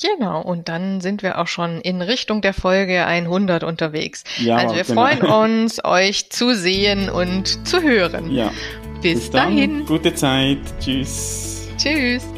Genau, 0.00 0.42
und 0.42 0.68
dann 0.68 1.00
sind 1.00 1.24
wir 1.24 1.38
auch 1.38 1.48
schon 1.48 1.80
in 1.80 2.02
Richtung 2.02 2.40
der 2.40 2.54
Folge 2.54 3.04
100 3.04 3.64
unterwegs. 3.64 4.22
Ja, 4.38 4.56
also 4.56 4.76
wir 4.76 4.84
genau. 4.84 5.02
freuen 5.02 5.62
uns, 5.64 5.84
euch 5.84 6.30
zu 6.30 6.54
sehen 6.54 7.10
und 7.10 7.66
zu 7.66 7.82
hören. 7.82 8.30
Ja. 8.30 8.52
Bis, 9.02 9.20
Bis 9.20 9.30
dahin. 9.30 9.86
Gute 9.86 10.14
Zeit. 10.14 10.58
Tschüss. 10.80 11.68
Tschüss. 11.76 12.37